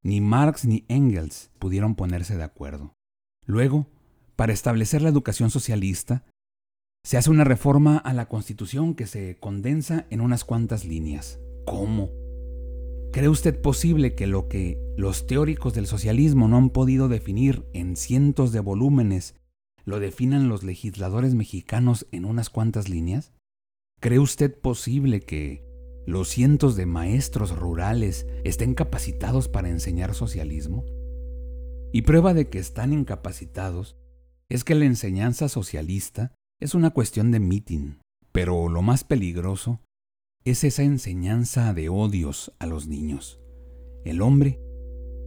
Ni 0.03 0.21
Marx 0.21 0.65
ni 0.65 0.85
Engels 0.89 1.51
pudieron 1.59 1.97
ponerse 1.97 2.37
de 2.37 2.45
acuerdo. 2.45 2.95
Luego, 3.45 3.89
para 4.37 4.53
establecer 4.53 5.03
la 5.03 5.09
educación 5.09 5.51
socialista, 5.51 6.25
se 7.03 7.17
hace 7.17 7.31
una 7.31 7.45
reforma 7.45 7.97
a 7.99 8.13
la 8.13 8.29
Constitución 8.29 8.95
que 8.95 9.07
se 9.07 9.39
condensa 9.39 10.07
en 10.11 10.21
unas 10.21 10.45
cuantas 10.45 10.85
líneas. 10.85 11.41
¿Cómo? 11.65 12.11
¿Cree 13.13 13.29
usted 13.29 13.61
posible 13.61 14.15
que 14.15 14.27
lo 14.27 14.49
que 14.49 14.79
los 14.97 15.27
teóricos 15.27 15.73
del 15.73 15.87
socialismo 15.87 16.49
no 16.49 16.59
han 16.59 16.71
podido 16.71 17.09
definir 17.09 17.65
en 17.73 17.97
cientos 17.97 18.53
de 18.53 18.61
volúmenes 18.61 19.35
lo 19.87 20.01
definan 20.01 20.49
los 20.49 20.65
legisladores 20.65 21.35
mexicanos 21.35 22.07
en 22.11 22.25
unas 22.25 22.51
cuantas 22.51 22.89
líneas? 22.89 23.33
¿Cree 24.01 24.19
usted 24.19 24.59
posible 24.61 25.21
que 25.21 25.65
los 26.07 26.29
cientos 26.29 26.77
de 26.77 26.87
maestros 26.87 27.57
rurales 27.57 28.27
estén 28.45 28.75
capacitados 28.75 29.49
para 29.49 29.71
enseñar 29.71 30.15
socialismo? 30.15 30.85
Y 31.93 32.03
prueba 32.03 32.35
de 32.35 32.49
que 32.49 32.59
están 32.59 32.93
incapacitados 32.93 33.97
es 34.51 34.65
que 34.65 34.75
la 34.75 34.85
enseñanza 34.85 35.49
socialista 35.49 36.35
es 36.61 36.75
una 36.75 36.91
cuestión 36.91 37.31
de 37.31 37.41
mitin, 37.41 38.01
pero 38.33 38.69
lo 38.69 38.83
más 38.83 39.05
peligroso 39.05 39.81
es 40.45 40.65
esa 40.65 40.83
enseñanza 40.83 41.73
de 41.75 41.89
odios 41.89 42.53
a 42.59 42.67
los 42.67 42.89
niños. 42.89 43.41
El 44.05 44.21
hombre, 44.21 44.61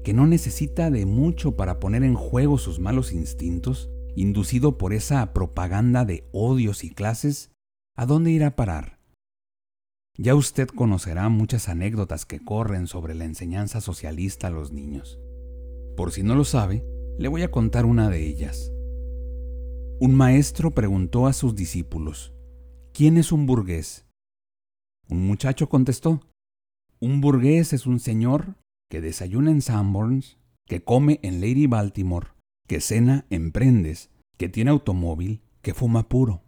que 0.04 0.14
no 0.14 0.28
necesita 0.28 0.92
de 0.92 1.06
mucho 1.06 1.56
para 1.56 1.80
poner 1.80 2.04
en 2.04 2.16
juego 2.16 2.58
sus 2.58 2.80
malos 2.80 3.12
instintos, 3.12 3.90
inducido 4.20 4.78
por 4.78 4.92
esa 4.92 5.34
propaganda 5.34 6.04
de 6.04 6.28
odios 6.34 6.84
y 6.84 6.90
clases, 6.90 7.52
¿a 7.96 8.06
dónde 8.06 8.32
irá 8.32 8.48
a 8.48 8.56
parar? 8.58 9.00
Ya 10.18 10.36
usted 10.36 10.68
conocerá 10.68 11.30
muchas 11.30 11.70
anécdotas 11.70 12.26
que 12.26 12.44
corren 12.44 12.88
sobre 12.88 13.16
la 13.16 13.24
enseñanza 13.24 13.80
socialista 13.80 14.48
a 14.48 14.50
los 14.50 14.74
niños. 14.74 15.22
Por 15.96 16.12
si 16.12 16.24
no 16.24 16.36
lo 16.36 16.44
sabe, 16.44 16.84
le 17.18 17.30
voy 17.30 17.44
a 17.44 17.52
contar 17.52 17.86
una 17.86 18.10
de 18.10 18.28
ellas. 18.28 18.74
Un 20.02 20.16
maestro 20.16 20.72
preguntó 20.72 21.26
a 21.26 21.32
sus 21.32 21.56
discípulos, 21.56 22.34
¿quién 22.92 23.16
es 23.16 23.32
un 23.32 23.46
burgués? 23.46 24.06
Un 25.08 25.26
muchacho 25.28 25.70
contestó, 25.70 26.20
un 27.00 27.22
burgués 27.22 27.72
es 27.72 27.86
un 27.86 28.02
señor 28.02 28.58
que 28.90 29.00
desayuna 29.00 29.52
en 29.52 29.62
Sanborns, 29.62 30.38
que 30.66 30.84
come 30.84 31.22
en 31.24 31.40
Lady 31.40 31.68
Baltimore, 31.68 32.28
que 32.70 32.82
cena 32.82 33.26
en 33.32 33.52
Prendes, 33.52 34.12
que 34.38 34.48
tiene 34.48 34.70
automóvil, 34.70 35.42
que 35.64 35.74
fuma 35.74 36.08
puro. 36.08 36.44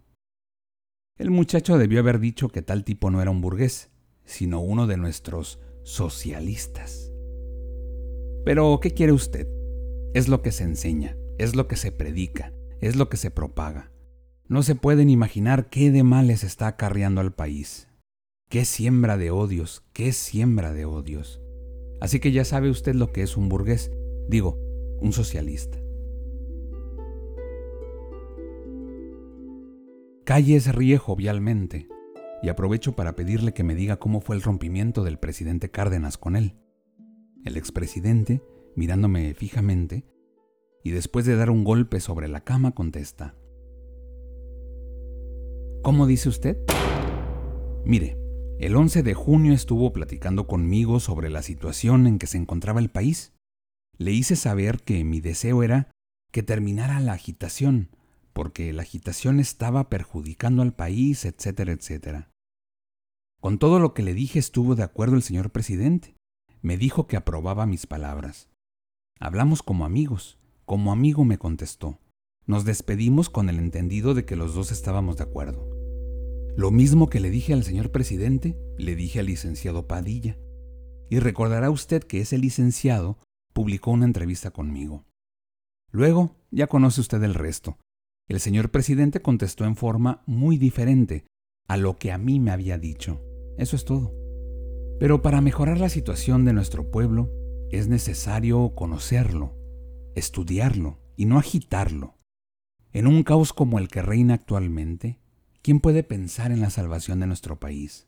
El 1.18 1.32
muchacho 1.32 1.80
debió 1.80 2.00
haber 2.00 2.20
dicho 2.20 2.50
que 2.50 2.62
tal 2.62 2.84
tipo 2.84 3.10
no 3.10 3.24
era 3.24 3.32
un 3.32 3.42
burgués, 3.42 3.90
sino 4.24 4.60
uno 4.60 4.86
de 4.86 4.98
nuestros 4.98 5.60
socialistas. 5.82 7.12
Pero, 8.46 8.80
¿qué 8.80 8.92
quiere 8.92 9.14
usted? 9.14 9.48
Es 10.14 10.28
lo 10.28 10.44
que 10.44 10.52
se 10.52 10.64
enseña, 10.64 11.18
es 11.40 11.56
lo 11.56 11.68
que 11.68 11.76
se 11.76 11.92
predica, 11.92 12.54
es 12.82 12.96
lo 12.96 13.10
que 13.10 13.18
se 13.18 13.32
propaga. 13.32 13.92
No 14.48 14.62
se 14.62 14.76
pueden 14.76 15.10
imaginar 15.10 15.72
qué 15.72 15.90
de 15.90 16.04
males 16.04 16.44
está 16.44 16.68
acarreando 16.68 17.20
al 17.20 17.34
país. 17.34 17.88
Qué 18.48 18.66
siembra 18.66 19.18
de 19.18 19.32
odios, 19.32 19.84
qué 19.92 20.12
siembra 20.12 20.72
de 20.72 20.86
odios. 20.86 21.42
Así 22.00 22.20
que 22.20 22.32
ya 22.32 22.46
sabe 22.46 22.70
usted 22.70 22.94
lo 22.94 23.12
que 23.12 23.24
es 23.24 23.38
un 23.38 23.50
burgués, 23.50 23.90
digo, 24.30 24.60
un 25.00 25.14
socialista. 25.14 25.81
Calles 30.32 30.74
ríe 30.74 30.98
jovialmente, 30.98 31.90
y 32.42 32.48
aprovecho 32.48 32.96
para 32.96 33.18
pedirle 33.18 33.54
que 33.54 33.66
me 33.66 33.76
diga 33.76 33.98
cómo 33.98 34.22
fue 34.22 34.38
el 34.38 34.42
rompimiento 34.42 35.04
del 35.04 35.20
presidente 35.20 35.70
Cárdenas 35.70 36.18
con 36.18 36.38
él. 36.38 36.56
El 37.44 37.58
expresidente, 37.58 38.42
mirándome 38.78 39.34
fijamente, 39.34 40.06
y 40.86 40.92
después 40.92 41.26
de 41.26 41.36
dar 41.36 41.50
un 41.50 41.66
golpe 41.66 42.00
sobre 42.00 42.30
la 42.30 42.46
cama, 42.46 42.72
contesta. 42.72 43.36
¿Cómo 45.84 46.08
dice 46.08 46.30
usted? 46.30 46.58
Mire, 47.84 48.18
el 48.58 48.78
11 48.78 49.04
de 49.04 49.14
junio 49.14 49.54
estuvo 49.54 49.92
platicando 49.92 50.48
conmigo 50.48 51.02
sobre 51.02 51.30
la 51.30 51.42
situación 51.42 52.08
en 52.08 52.20
que 52.20 52.28
se 52.28 52.38
encontraba 52.38 52.80
el 52.80 52.90
país. 52.90 53.34
Le 53.98 54.14
hice 54.14 54.38
saber 54.38 54.78
que 54.78 55.04
mi 55.04 55.20
deseo 55.20 55.62
era 55.62 55.92
que 56.32 56.42
terminara 56.42 57.02
la 57.02 57.12
agitación, 57.12 57.90
porque 58.42 58.74
la 58.74 58.82
agitación 58.82 59.40
estaba 59.40 59.88
perjudicando 59.88 60.64
al 60.64 60.74
país, 60.74 61.26
etcétera, 61.26 61.74
etcétera. 61.74 62.32
Con 63.40 63.60
todo 63.60 63.78
lo 63.78 63.94
que 63.94 64.02
le 64.02 64.16
dije 64.16 64.40
estuvo 64.40 64.74
de 64.74 64.82
acuerdo 64.82 65.16
el 65.16 65.22
señor 65.22 65.52
presidente 65.52 66.16
me 66.64 66.76
dijo 66.76 67.06
que 67.06 67.18
aprobaba 67.18 67.68
mis 67.68 67.86
palabras. 67.86 68.50
Hablamos 69.20 69.62
como 69.62 69.86
amigos. 69.86 70.40
Como 70.66 70.92
amigo 70.92 71.24
me 71.24 71.38
contestó. 71.38 72.00
Nos 72.48 72.66
despedimos 72.66 73.30
con 73.30 73.48
el 73.48 73.60
entendido 73.60 74.16
de 74.16 74.26
que 74.26 74.36
los 74.36 74.56
dos 74.56 74.72
estábamos 74.72 75.18
de 75.18 75.24
acuerdo. 75.26 75.70
Lo 76.58 76.72
mismo 76.72 77.12
que 77.12 77.20
le 77.20 77.30
dije 77.30 77.54
al 77.54 77.64
señor 77.64 77.92
presidente, 77.92 78.58
le 78.76 78.96
dije 78.96 79.20
al 79.20 79.28
licenciado 79.28 79.88
Padilla. 79.88 80.36
Y 81.12 81.20
recordará 81.20 81.70
usted 81.70 82.02
que 82.06 82.22
ese 82.22 82.40
licenciado 82.40 83.20
publicó 83.54 83.92
una 83.92 84.06
entrevista 84.06 84.50
conmigo. 84.50 85.06
Luego, 85.92 86.38
ya 86.50 86.66
conoce 86.66 87.02
usted 87.02 87.22
el 87.22 87.36
resto. 87.36 87.78
El 88.28 88.40
señor 88.40 88.72
presidente 88.72 89.22
contestó 89.22 89.66
en 89.66 89.76
forma 89.76 90.24
muy 90.26 90.58
diferente 90.58 91.26
a 91.68 91.78
lo 91.78 91.98
que 91.98 92.12
a 92.12 92.18
mí 92.18 92.40
me 92.40 92.52
había 92.52 92.78
dicho. 92.78 93.22
Eso 93.58 93.76
es 93.76 93.86
todo. 93.86 94.14
Pero 95.00 95.22
para 95.22 95.42
mejorar 95.42 95.80
la 95.80 95.90
situación 95.90 96.46
de 96.46 96.54
nuestro 96.54 96.92
pueblo 96.92 97.32
es 97.72 97.88
necesario 97.88 98.74
conocerlo, 98.76 99.58
estudiarlo 100.16 101.00
y 101.16 101.26
no 101.26 101.40
agitarlo. 101.40 102.18
En 102.92 103.08
un 103.08 103.24
caos 103.24 103.54
como 103.54 103.80
el 103.80 103.88
que 103.88 104.02
reina 104.02 104.34
actualmente, 104.34 105.20
¿quién 105.62 105.80
puede 105.80 106.04
pensar 106.04 106.52
en 106.52 106.60
la 106.60 106.70
salvación 106.70 107.22
de 107.22 107.28
nuestro 107.28 107.60
país? 107.60 108.08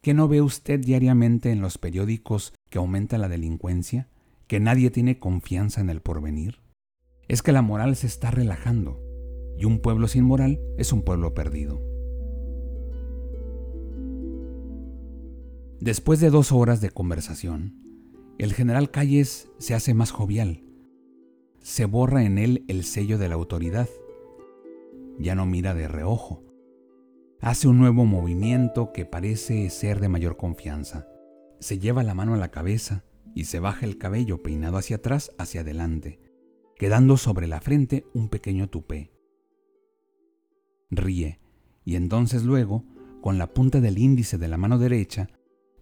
¿Qué 0.00 0.12
no 0.12 0.28
ve 0.28 0.42
usted 0.42 0.80
diariamente 0.80 1.50
en 1.50 1.60
los 1.60 1.78
periódicos 1.78 2.52
que 2.68 2.78
aumenta 2.78 3.16
la 3.16 3.28
delincuencia? 3.28 4.08
¿Que 4.46 4.60
nadie 4.60 4.90
tiene 4.90 5.18
confianza 5.18 5.80
en 5.80 5.88
el 5.88 6.02
porvenir? 6.02 6.60
Es 7.28 7.42
que 7.42 7.52
la 7.52 7.62
moral 7.62 7.96
se 7.96 8.06
está 8.06 8.30
relajando, 8.30 9.00
y 9.56 9.64
un 9.64 9.80
pueblo 9.80 10.08
sin 10.08 10.24
moral 10.24 10.60
es 10.78 10.92
un 10.92 11.02
pueblo 11.02 11.34
perdido. 11.34 11.80
Después 15.80 16.20
de 16.20 16.30
dos 16.30 16.50
horas 16.50 16.80
de 16.80 16.90
conversación, 16.90 17.74
el 18.38 18.52
general 18.52 18.90
Calles 18.90 19.50
se 19.58 19.74
hace 19.74 19.94
más 19.94 20.10
jovial. 20.10 20.64
Se 21.60 21.84
borra 21.84 22.24
en 22.24 22.38
él 22.38 22.64
el 22.68 22.84
sello 22.84 23.18
de 23.18 23.28
la 23.28 23.34
autoridad. 23.34 23.88
Ya 25.18 25.34
no 25.34 25.46
mira 25.46 25.74
de 25.74 25.86
reojo. 25.86 26.42
Hace 27.40 27.68
un 27.68 27.78
nuevo 27.78 28.06
movimiento 28.06 28.92
que 28.92 29.04
parece 29.04 29.68
ser 29.70 30.00
de 30.00 30.08
mayor 30.08 30.36
confianza. 30.36 31.06
Se 31.60 31.78
lleva 31.78 32.02
la 32.02 32.14
mano 32.14 32.34
a 32.34 32.38
la 32.38 32.50
cabeza 32.50 33.04
y 33.34 33.44
se 33.44 33.60
baja 33.60 33.86
el 33.86 33.98
cabello 33.98 34.42
peinado 34.42 34.78
hacia 34.78 34.96
atrás, 34.96 35.32
hacia 35.38 35.60
adelante, 35.60 36.18
quedando 36.76 37.16
sobre 37.16 37.46
la 37.46 37.60
frente 37.60 38.06
un 38.14 38.28
pequeño 38.28 38.68
tupé. 38.68 39.13
Ríe, 40.96 41.40
y 41.84 41.96
entonces 41.96 42.44
luego, 42.44 42.84
con 43.20 43.38
la 43.38 43.52
punta 43.52 43.80
del 43.80 43.98
índice 43.98 44.38
de 44.38 44.48
la 44.48 44.56
mano 44.56 44.78
derecha, 44.78 45.28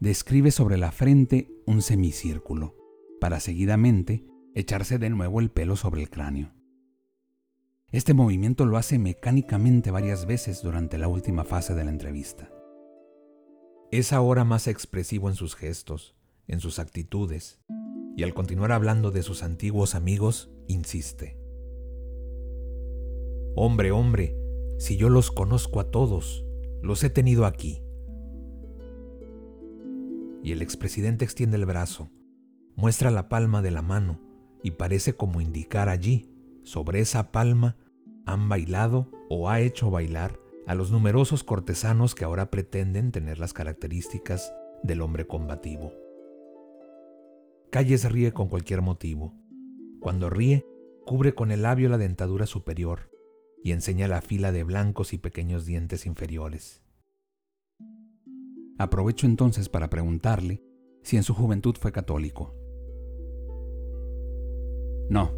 describe 0.01 0.51
sobre 0.51 0.79
la 0.79 0.93
frente 0.93 1.49
un 1.67 1.83
semicírculo, 1.83 2.77
para 3.21 3.41
seguidamente 3.41 4.25
echarse 4.55 4.99
de 4.99 5.11
nuevo 5.11 5.41
el 5.41 5.51
pelo 5.51 5.77
sobre 5.77 6.03
el 6.03 6.11
cráneo. 6.11 6.53
Este 7.91 8.15
movimiento 8.15 8.65
lo 8.65 8.79
hace 8.79 8.99
mecánicamente 8.99 9.91
varias 9.91 10.27
veces 10.27 10.63
durante 10.63 10.99
la 10.99 11.09
última 11.09 11.45
fase 11.45 11.75
de 11.75 11.85
la 11.85 11.91
entrevista. 11.91 12.51
Es 13.91 14.13
ahora 14.13 14.45
más 14.45 14.67
expresivo 14.67 15.29
en 15.29 15.35
sus 15.35 15.55
gestos, 15.55 16.17
en 16.49 16.61
sus 16.61 16.79
actitudes, 16.79 17.61
y 18.17 18.23
al 18.23 18.35
continuar 18.35 18.73
hablando 18.73 19.11
de 19.11 19.23
sus 19.23 19.43
antiguos 19.43 19.95
amigos, 19.95 20.51
insiste. 20.69 21.37
Hombre, 23.55 23.91
hombre, 23.93 24.35
si 24.83 24.97
yo 24.97 25.11
los 25.11 25.31
conozco 25.31 25.79
a 25.79 25.93
todos, 25.93 26.45
los 26.83 27.05
he 27.05 27.09
tenido 27.09 27.47
aquí, 27.47 27.85
y 30.43 30.51
el 30.51 30.61
expresidente 30.61 31.25
extiende 31.25 31.57
el 31.57 31.67
brazo, 31.67 32.11
muestra 32.75 33.13
la 33.13 33.29
palma 33.29 33.63
de 33.63 33.71
la 33.71 33.81
mano 33.81 34.19
y 34.61 34.73
parece 34.73 35.15
como 35.15 35.41
indicar 35.41 35.89
allí, 35.89 36.35
sobre 36.65 36.99
esa 36.99 37.31
palma, 37.31 37.77
han 38.27 38.49
bailado 38.49 39.09
o 39.31 39.49
ha 39.49 39.61
hecho 39.61 39.89
bailar 39.89 40.41
a 40.67 40.75
los 40.75 40.91
numerosos 40.91 41.45
cortesanos 41.45 42.17
que 42.17 42.25
ahora 42.25 42.51
pretenden 42.51 43.13
tener 43.13 43.39
las 43.39 43.53
características 43.53 44.53
del 44.83 45.01
hombre 45.03 45.29
combativo. 45.29 45.93
Calles 47.71 48.11
ríe 48.11 48.33
con 48.33 48.49
cualquier 48.49 48.83
motivo. 48.83 49.33
Cuando 50.01 50.29
ríe, 50.29 50.67
cubre 51.07 51.37
con 51.37 51.53
el 51.53 51.63
labio 51.63 51.89
la 51.89 51.99
dentadura 51.99 52.47
superior 52.47 53.12
y 53.63 53.73
enseña 53.73 54.09
la 54.09 54.23
fila 54.23 54.53
de 54.53 54.65
blancos 54.65 55.13
y 55.13 55.19
pequeños 55.19 55.67
dientes 55.67 56.07
inferiores. 56.07 56.83
Aprovecho 58.79 59.27
entonces 59.27 59.69
para 59.69 59.91
preguntarle 59.91 60.63
si 61.03 61.17
en 61.17 61.23
su 61.23 61.35
juventud 61.35 61.77
fue 61.79 61.93
católico. 61.93 62.55
No, 65.09 65.33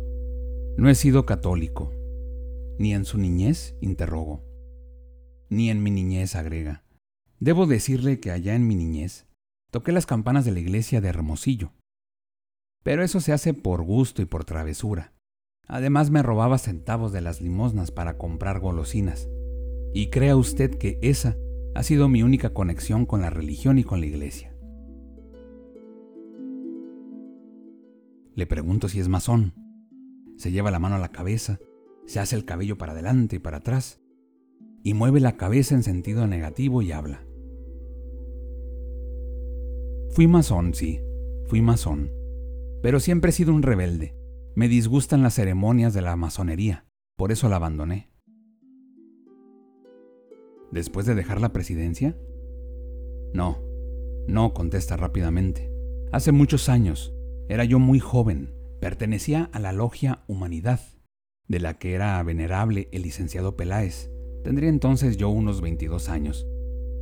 no 0.76 0.88
he 0.88 0.94
sido 0.94 1.26
católico. 1.26 1.92
Ni 2.78 2.94
en 2.94 3.04
su 3.04 3.18
niñez, 3.18 3.76
interrogo. 3.80 4.42
Ni 5.48 5.70
en 5.70 5.82
mi 5.82 5.90
niñez, 5.90 6.34
agrega. 6.34 6.84
Debo 7.38 7.66
decirle 7.66 8.20
que 8.20 8.30
allá 8.30 8.54
en 8.54 8.66
mi 8.66 8.74
niñez 8.74 9.26
toqué 9.70 9.92
las 9.92 10.06
campanas 10.06 10.44
de 10.44 10.52
la 10.52 10.60
iglesia 10.60 11.00
de 11.00 11.08
Hermosillo. 11.08 11.72
Pero 12.82 13.02
eso 13.02 13.20
se 13.20 13.32
hace 13.32 13.54
por 13.54 13.82
gusto 13.82 14.22
y 14.22 14.24
por 14.24 14.44
travesura. 14.44 15.12
Además 15.66 16.11
me 16.11 16.22
robaba 16.22 16.59
centavos 16.59 17.12
de 17.12 17.20
las 17.20 17.40
limosnas 17.40 17.90
para 17.90 18.18
comprar 18.18 18.61
golosinas. 18.61 19.29
Y 19.92 20.11
crea 20.11 20.37
usted 20.37 20.77
que 20.77 20.98
esa 21.03 21.37
ha 21.74 21.83
sido 21.83 22.09
mi 22.09 22.22
única 22.22 22.50
conexión 22.50 23.07
con 23.07 23.20
la 23.20 23.31
religión 23.31 23.79
y 23.79 23.85
con 23.85 24.00
la 24.00 24.07
iglesia. 24.07 24.55
Le 28.35 28.46
pregunto 28.46 28.88
si 28.88 29.00
es 29.00 29.09
masón. 29.09 29.55
Se 30.37 30.50
lleva 30.50 30.70
la 30.70 30.81
mano 30.81 30.96
a 30.96 30.98
la 30.98 31.12
cabeza, 31.12 31.61
se 32.07 32.20
hace 32.20 32.37
el 32.37 32.44
cabello 32.44 32.77
para 32.77 32.92
adelante 32.92 33.37
y 33.37 33.38
para 33.38 33.59
atrás, 33.59 34.00
y 34.83 34.94
mueve 34.94 35.20
la 35.20 35.37
cabeza 35.37 35.74
en 35.74 35.83
sentido 35.83 36.27
negativo 36.27 36.83
y 36.83 36.92
habla. 36.92 37.24
Fui 40.11 40.27
masón, 40.27 40.74
sí, 40.74 41.00
fui 41.46 41.62
masón, 41.62 42.12
pero 42.83 43.00
siempre 43.00 43.31
he 43.31 43.33
sido 43.33 43.55
un 43.55 43.62
rebelde. 43.62 44.14
Me 44.54 44.68
disgustan 44.68 45.22
las 45.22 45.34
ceremonias 45.34 45.94
de 45.94 46.02
la 46.02 46.16
masonería, 46.16 46.86
por 47.16 47.32
eso 47.32 47.48
la 47.48 47.56
abandoné 47.56 48.14
después 50.74 51.06
de 51.06 51.14
dejar 51.14 51.40
la 51.40 51.52
presidencia? 51.52 52.16
No, 53.32 53.62
no, 54.28 54.52
contesta 54.52 54.96
rápidamente. 54.96 55.72
Hace 56.12 56.32
muchos 56.32 56.68
años, 56.68 57.14
era 57.48 57.64
yo 57.64 57.78
muy 57.78 58.00
joven, 58.00 58.52
pertenecía 58.80 59.48
a 59.52 59.60
la 59.60 59.72
logia 59.72 60.24
Humanidad, 60.26 60.80
de 61.48 61.60
la 61.60 61.78
que 61.78 61.94
era 61.94 62.22
venerable 62.22 62.88
el 62.92 63.02
licenciado 63.02 63.56
Peláez. 63.56 64.10
Tendría 64.42 64.68
entonces 64.68 65.16
yo 65.16 65.30
unos 65.30 65.60
22 65.62 66.08
años. 66.08 66.46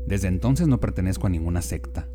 Desde 0.06 0.28
entonces 0.28 0.68
no 0.68 0.78
pertenezco 0.78 1.26
a 1.26 1.30
ninguna 1.30 1.62
secta. 1.62 2.08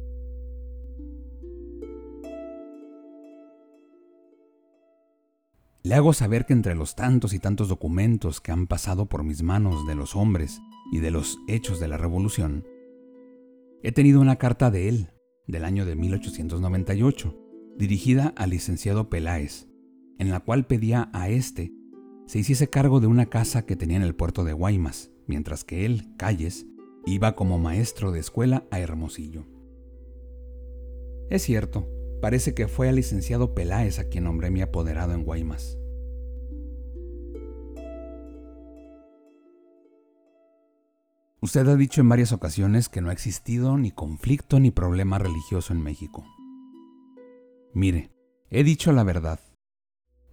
Le 5.87 5.95
hago 5.95 6.11
saber 6.11 6.45
que 6.45 6.51
entre 6.51 6.75
los 6.75 6.95
tantos 6.95 7.31
y 7.31 7.39
tantos 7.39 7.69
documentos 7.69 8.41
que 8.41 8.51
han 8.51 8.67
pasado 8.67 9.05
por 9.05 9.23
mis 9.23 9.41
manos 9.41 9.87
de 9.87 9.95
los 9.95 10.17
hombres 10.17 10.59
y 10.91 10.99
de 10.99 11.11
los 11.11 11.39
hechos 11.47 11.79
de 11.79 11.87
la 11.87 11.95
Revolución, 11.95 12.65
he 13.83 13.93
tenido 13.93 14.19
una 14.19 14.35
carta 14.35 14.69
de 14.69 14.89
él, 14.89 15.11
del 15.47 15.63
año 15.63 15.85
de 15.85 15.95
1898, 15.95 17.39
dirigida 17.77 18.33
al 18.35 18.49
licenciado 18.49 19.09
Peláez, 19.09 19.69
en 20.19 20.29
la 20.29 20.41
cual 20.41 20.67
pedía 20.67 21.09
a 21.13 21.29
éste 21.29 21.71
se 22.25 22.39
hiciese 22.39 22.69
cargo 22.69 22.99
de 22.99 23.07
una 23.07 23.27
casa 23.27 23.65
que 23.65 23.77
tenía 23.77 23.95
en 23.95 24.03
el 24.03 24.13
puerto 24.13 24.43
de 24.43 24.51
Guaymas, 24.51 25.13
mientras 25.25 25.63
que 25.63 25.85
él, 25.85 26.13
Calles, 26.17 26.65
iba 27.05 27.33
como 27.37 27.59
maestro 27.59 28.11
de 28.11 28.19
escuela 28.19 28.67
a 28.71 28.81
Hermosillo. 28.81 29.45
Es 31.29 31.43
cierto, 31.43 31.87
parece 32.21 32.53
que 32.53 32.67
fue 32.67 32.89
al 32.89 32.95
licenciado 32.95 33.53
Peláez 33.53 33.99
a 33.99 34.09
quien 34.09 34.25
nombré 34.25 34.51
mi 34.51 34.61
apoderado 34.61 35.13
en 35.13 35.23
Guaymas. 35.23 35.77
Usted 41.39 41.67
ha 41.67 41.75
dicho 41.75 42.01
en 42.01 42.09
varias 42.09 42.31
ocasiones 42.33 42.89
que 42.89 42.99
no 42.99 43.09
ha 43.09 43.13
existido 43.13 43.77
ni 43.77 43.91
conflicto 43.91 44.59
ni 44.59 44.71
problema 44.71 45.19
religioso 45.19 45.71
en 45.71 45.81
México. 45.81 46.25
Mire, 47.73 48.11
he 48.49 48.63
dicho 48.63 48.91
la 48.91 49.03
verdad. 49.03 49.39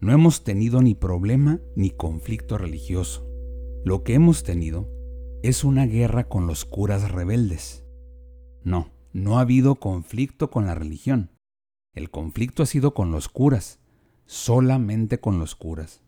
No 0.01 0.12
hemos 0.12 0.45
tenido 0.45 0.80
ni 0.80 0.95
problema 0.95 1.61
ni 1.76 1.91
conflicto 1.91 2.57
religioso. 2.57 3.26
Lo 3.85 4.03
que 4.03 4.14
hemos 4.14 4.45
tenido 4.45 4.89
es 5.43 5.62
una 5.62 5.85
guerra 5.85 6.24
con 6.26 6.47
los 6.47 6.64
curas 6.64 7.11
rebeldes. 7.12 7.85
No, 8.62 8.91
no 9.12 9.37
ha 9.37 9.43
habido 9.43 9.74
conflicto 9.74 10.51
con 10.51 10.64
la 10.64 10.74
religión. 10.74 11.34
El 11.95 12.11
conflicto 12.11 12.64
ha 12.64 12.66
sido 12.66 12.92
con 12.92 13.12
los 13.12 13.28
curas, 13.28 13.78
solamente 14.26 15.20
con 15.20 15.38
los 15.38 15.55
curas. 15.55 16.03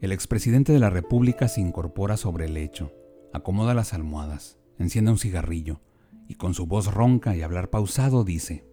El 0.00 0.12
expresidente 0.12 0.72
de 0.72 0.78
la 0.78 0.88
República 0.88 1.48
se 1.48 1.60
incorpora 1.60 2.16
sobre 2.16 2.44
el 2.44 2.54
lecho, 2.54 2.92
acomoda 3.32 3.74
las 3.74 3.94
almohadas, 3.94 4.60
enciende 4.78 5.10
un 5.10 5.18
cigarrillo 5.18 5.80
y 6.28 6.36
con 6.36 6.54
su 6.54 6.66
voz 6.66 6.94
ronca 6.94 7.34
y 7.34 7.42
hablar 7.42 7.68
pausado 7.70 8.22
dice, 8.22 8.64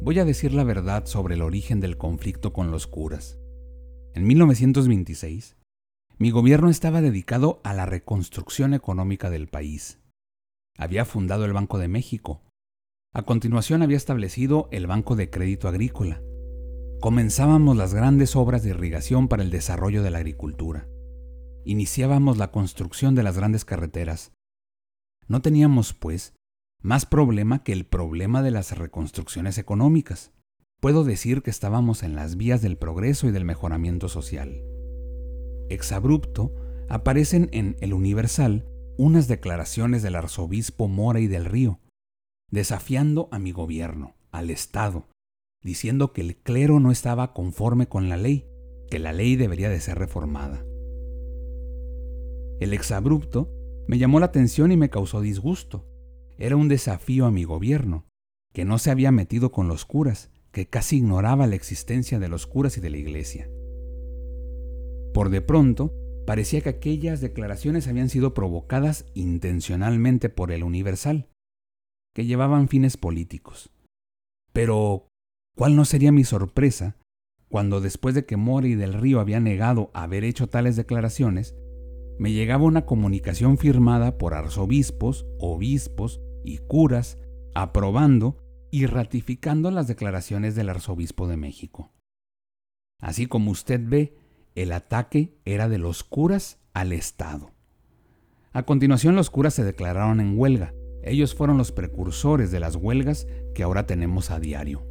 voy 0.00 0.20
a 0.20 0.24
decir 0.24 0.54
la 0.54 0.62
verdad 0.62 1.06
sobre 1.06 1.34
el 1.34 1.42
origen 1.42 1.80
del 1.80 1.98
conflicto 1.98 2.52
con 2.52 2.70
los 2.70 2.86
curas. 2.86 3.40
En 4.14 4.24
1926, 4.24 5.56
mi 6.22 6.30
gobierno 6.30 6.70
estaba 6.70 7.00
dedicado 7.00 7.60
a 7.64 7.74
la 7.74 7.84
reconstrucción 7.84 8.74
económica 8.74 9.28
del 9.28 9.48
país. 9.48 9.98
Había 10.78 11.04
fundado 11.04 11.44
el 11.46 11.52
Banco 11.52 11.78
de 11.78 11.88
México. 11.88 12.42
A 13.12 13.22
continuación 13.22 13.82
había 13.82 13.96
establecido 13.96 14.68
el 14.70 14.86
Banco 14.86 15.16
de 15.16 15.30
Crédito 15.30 15.66
Agrícola. 15.66 16.22
Comenzábamos 17.00 17.76
las 17.76 17.92
grandes 17.92 18.36
obras 18.36 18.62
de 18.62 18.70
irrigación 18.70 19.26
para 19.26 19.42
el 19.42 19.50
desarrollo 19.50 20.04
de 20.04 20.10
la 20.10 20.18
agricultura. 20.18 20.86
Iniciábamos 21.64 22.38
la 22.38 22.52
construcción 22.52 23.16
de 23.16 23.24
las 23.24 23.36
grandes 23.36 23.64
carreteras. 23.64 24.30
No 25.26 25.42
teníamos, 25.42 25.92
pues, 25.92 26.36
más 26.82 27.04
problema 27.04 27.64
que 27.64 27.72
el 27.72 27.84
problema 27.84 28.44
de 28.44 28.52
las 28.52 28.78
reconstrucciones 28.78 29.58
económicas. 29.58 30.30
Puedo 30.80 31.02
decir 31.02 31.42
que 31.42 31.50
estábamos 31.50 32.04
en 32.04 32.14
las 32.14 32.36
vías 32.36 32.62
del 32.62 32.78
progreso 32.78 33.26
y 33.26 33.32
del 33.32 33.44
mejoramiento 33.44 34.08
social. 34.08 34.62
Exabrupto 35.68 36.52
aparecen 36.88 37.48
en 37.52 37.76
El 37.80 37.94
Universal 37.94 38.66
unas 38.96 39.28
declaraciones 39.28 40.02
del 40.02 40.16
arzobispo 40.16 40.88
Mora 40.88 41.20
y 41.20 41.26
del 41.26 41.44
Río, 41.44 41.80
desafiando 42.50 43.28
a 43.32 43.38
mi 43.38 43.52
gobierno, 43.52 44.14
al 44.30 44.50
Estado, 44.50 45.08
diciendo 45.62 46.12
que 46.12 46.20
el 46.20 46.36
clero 46.36 46.80
no 46.80 46.90
estaba 46.90 47.32
conforme 47.32 47.88
con 47.88 48.08
la 48.08 48.16
ley, 48.16 48.46
que 48.90 48.98
la 48.98 49.12
ley 49.12 49.36
debería 49.36 49.70
de 49.70 49.80
ser 49.80 49.98
reformada. 49.98 50.64
El 52.60 52.74
exabrupto 52.74 53.50
me 53.88 53.98
llamó 53.98 54.20
la 54.20 54.26
atención 54.26 54.70
y 54.70 54.76
me 54.76 54.90
causó 54.90 55.20
disgusto, 55.20 55.88
era 56.38 56.56
un 56.56 56.68
desafío 56.68 57.26
a 57.26 57.30
mi 57.30 57.44
gobierno, 57.44 58.06
que 58.52 58.64
no 58.64 58.78
se 58.78 58.90
había 58.90 59.12
metido 59.12 59.50
con 59.50 59.68
los 59.68 59.84
curas, 59.84 60.30
que 60.50 60.66
casi 60.66 60.98
ignoraba 60.98 61.46
la 61.46 61.54
existencia 61.54 62.18
de 62.18 62.28
los 62.28 62.46
curas 62.46 62.76
y 62.76 62.80
de 62.80 62.90
la 62.90 62.98
iglesia. 62.98 63.48
Por 65.12 65.30
de 65.30 65.40
pronto, 65.40 65.92
parecía 66.26 66.60
que 66.60 66.70
aquellas 66.70 67.20
declaraciones 67.20 67.88
habían 67.88 68.08
sido 68.08 68.34
provocadas 68.34 69.06
intencionalmente 69.14 70.28
por 70.28 70.52
el 70.52 70.62
Universal, 70.62 71.28
que 72.14 72.24
llevaban 72.24 72.68
fines 72.68 72.96
políticos. 72.96 73.70
Pero, 74.52 75.08
¿cuál 75.56 75.76
no 75.76 75.84
sería 75.84 76.12
mi 76.12 76.24
sorpresa 76.24 76.96
cuando 77.52 77.82
después 77.82 78.14
de 78.14 78.24
que 78.24 78.38
Mori 78.38 78.76
del 78.76 78.94
Río 78.94 79.20
había 79.20 79.38
negado 79.38 79.90
haber 79.92 80.24
hecho 80.24 80.48
tales 80.48 80.74
declaraciones, 80.74 81.54
me 82.18 82.32
llegaba 82.32 82.64
una 82.64 82.86
comunicación 82.86 83.58
firmada 83.58 84.16
por 84.16 84.32
arzobispos, 84.32 85.26
obispos 85.38 86.22
y 86.44 86.58
curas 86.58 87.18
aprobando 87.54 88.38
y 88.70 88.86
ratificando 88.86 89.70
las 89.70 89.86
declaraciones 89.86 90.54
del 90.54 90.70
arzobispo 90.70 91.28
de 91.28 91.36
México. 91.36 91.92
Así 92.98 93.26
como 93.26 93.50
usted 93.50 93.82
ve, 93.84 94.16
el 94.54 94.72
ataque 94.72 95.34
era 95.44 95.68
de 95.68 95.78
los 95.78 96.04
curas 96.04 96.60
al 96.72 96.92
Estado. 96.92 97.50
A 98.52 98.64
continuación 98.64 99.16
los 99.16 99.30
curas 99.30 99.54
se 99.54 99.64
declararon 99.64 100.20
en 100.20 100.38
huelga. 100.38 100.74
Ellos 101.02 101.34
fueron 101.34 101.58
los 101.58 101.72
precursores 101.72 102.50
de 102.50 102.60
las 102.60 102.76
huelgas 102.76 103.26
que 103.54 103.62
ahora 103.62 103.86
tenemos 103.86 104.30
a 104.30 104.38
diario. 104.38 104.86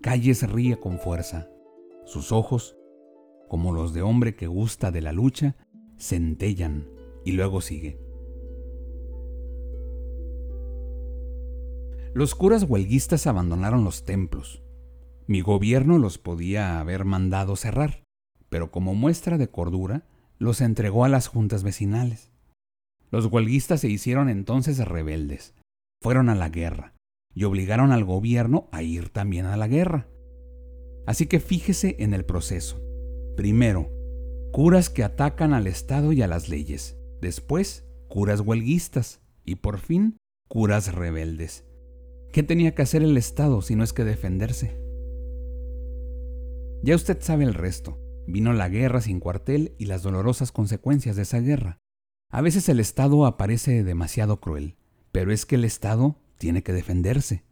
Calles 0.00 0.50
ríe 0.50 0.78
con 0.78 0.98
fuerza. 0.98 1.48
Sus 2.06 2.32
ojos 2.32 2.76
como 3.50 3.72
los 3.72 3.92
de 3.92 4.00
hombre 4.00 4.36
que 4.36 4.46
gusta 4.46 4.92
de 4.92 5.00
la 5.00 5.10
lucha, 5.10 5.56
centellan 5.98 6.88
y 7.24 7.32
luego 7.32 7.60
sigue. 7.60 7.98
Los 12.12 12.34
curas 12.34 12.64
huelguistas 12.64 13.26
abandonaron 13.26 13.84
los 13.84 14.04
templos. 14.04 14.62
Mi 15.28 15.42
gobierno 15.42 15.98
los 15.98 16.18
podía 16.18 16.80
haber 16.80 17.04
mandado 17.04 17.54
cerrar, 17.54 18.02
pero 18.48 18.72
como 18.72 18.94
muestra 18.96 19.38
de 19.38 19.48
cordura, 19.48 20.08
los 20.38 20.60
entregó 20.60 21.04
a 21.04 21.08
las 21.08 21.28
juntas 21.28 21.62
vecinales. 21.62 22.32
Los 23.10 23.26
huelguistas 23.26 23.80
se 23.80 23.88
hicieron 23.88 24.28
entonces 24.28 24.78
rebeldes, 24.78 25.54
fueron 26.02 26.28
a 26.28 26.34
la 26.34 26.48
guerra 26.48 26.94
y 27.32 27.44
obligaron 27.44 27.92
al 27.92 28.04
gobierno 28.04 28.68
a 28.72 28.82
ir 28.82 29.10
también 29.10 29.46
a 29.46 29.56
la 29.56 29.68
guerra. 29.68 30.08
Así 31.06 31.26
que 31.26 31.38
fíjese 31.38 31.96
en 32.00 32.12
el 32.12 32.24
proceso. 32.24 32.82
Primero, 33.36 33.88
curas 34.52 34.90
que 34.90 35.04
atacan 35.04 35.54
al 35.54 35.68
Estado 35.68 36.12
y 36.12 36.22
a 36.22 36.26
las 36.26 36.48
leyes. 36.48 36.98
Después, 37.20 37.84
curas 38.08 38.40
huelguistas. 38.40 39.20
Y 39.44 39.56
por 39.56 39.78
fin, 39.78 40.18
curas 40.48 40.92
rebeldes. 40.92 41.64
¿Qué 42.32 42.44
tenía 42.44 42.76
que 42.76 42.82
hacer 42.82 43.02
el 43.02 43.16
Estado 43.16 43.60
si 43.60 43.74
no 43.74 43.82
es 43.82 43.92
que 43.92 44.04
defenderse? 44.04 44.78
Ya 46.82 46.94
usted 46.94 47.20
sabe 47.20 47.44
el 47.44 47.54
resto. 47.54 47.98
Vino 48.28 48.52
la 48.52 48.68
guerra 48.68 49.00
sin 49.00 49.18
cuartel 49.18 49.74
y 49.78 49.86
las 49.86 50.04
dolorosas 50.04 50.52
consecuencias 50.52 51.16
de 51.16 51.22
esa 51.22 51.40
guerra. 51.40 51.78
A 52.30 52.40
veces 52.40 52.68
el 52.68 52.78
Estado 52.78 53.26
aparece 53.26 53.82
demasiado 53.82 54.40
cruel, 54.40 54.76
pero 55.10 55.32
es 55.32 55.44
que 55.44 55.56
el 55.56 55.64
Estado 55.64 56.20
tiene 56.38 56.62
que 56.62 56.72
defenderse. 56.72 57.42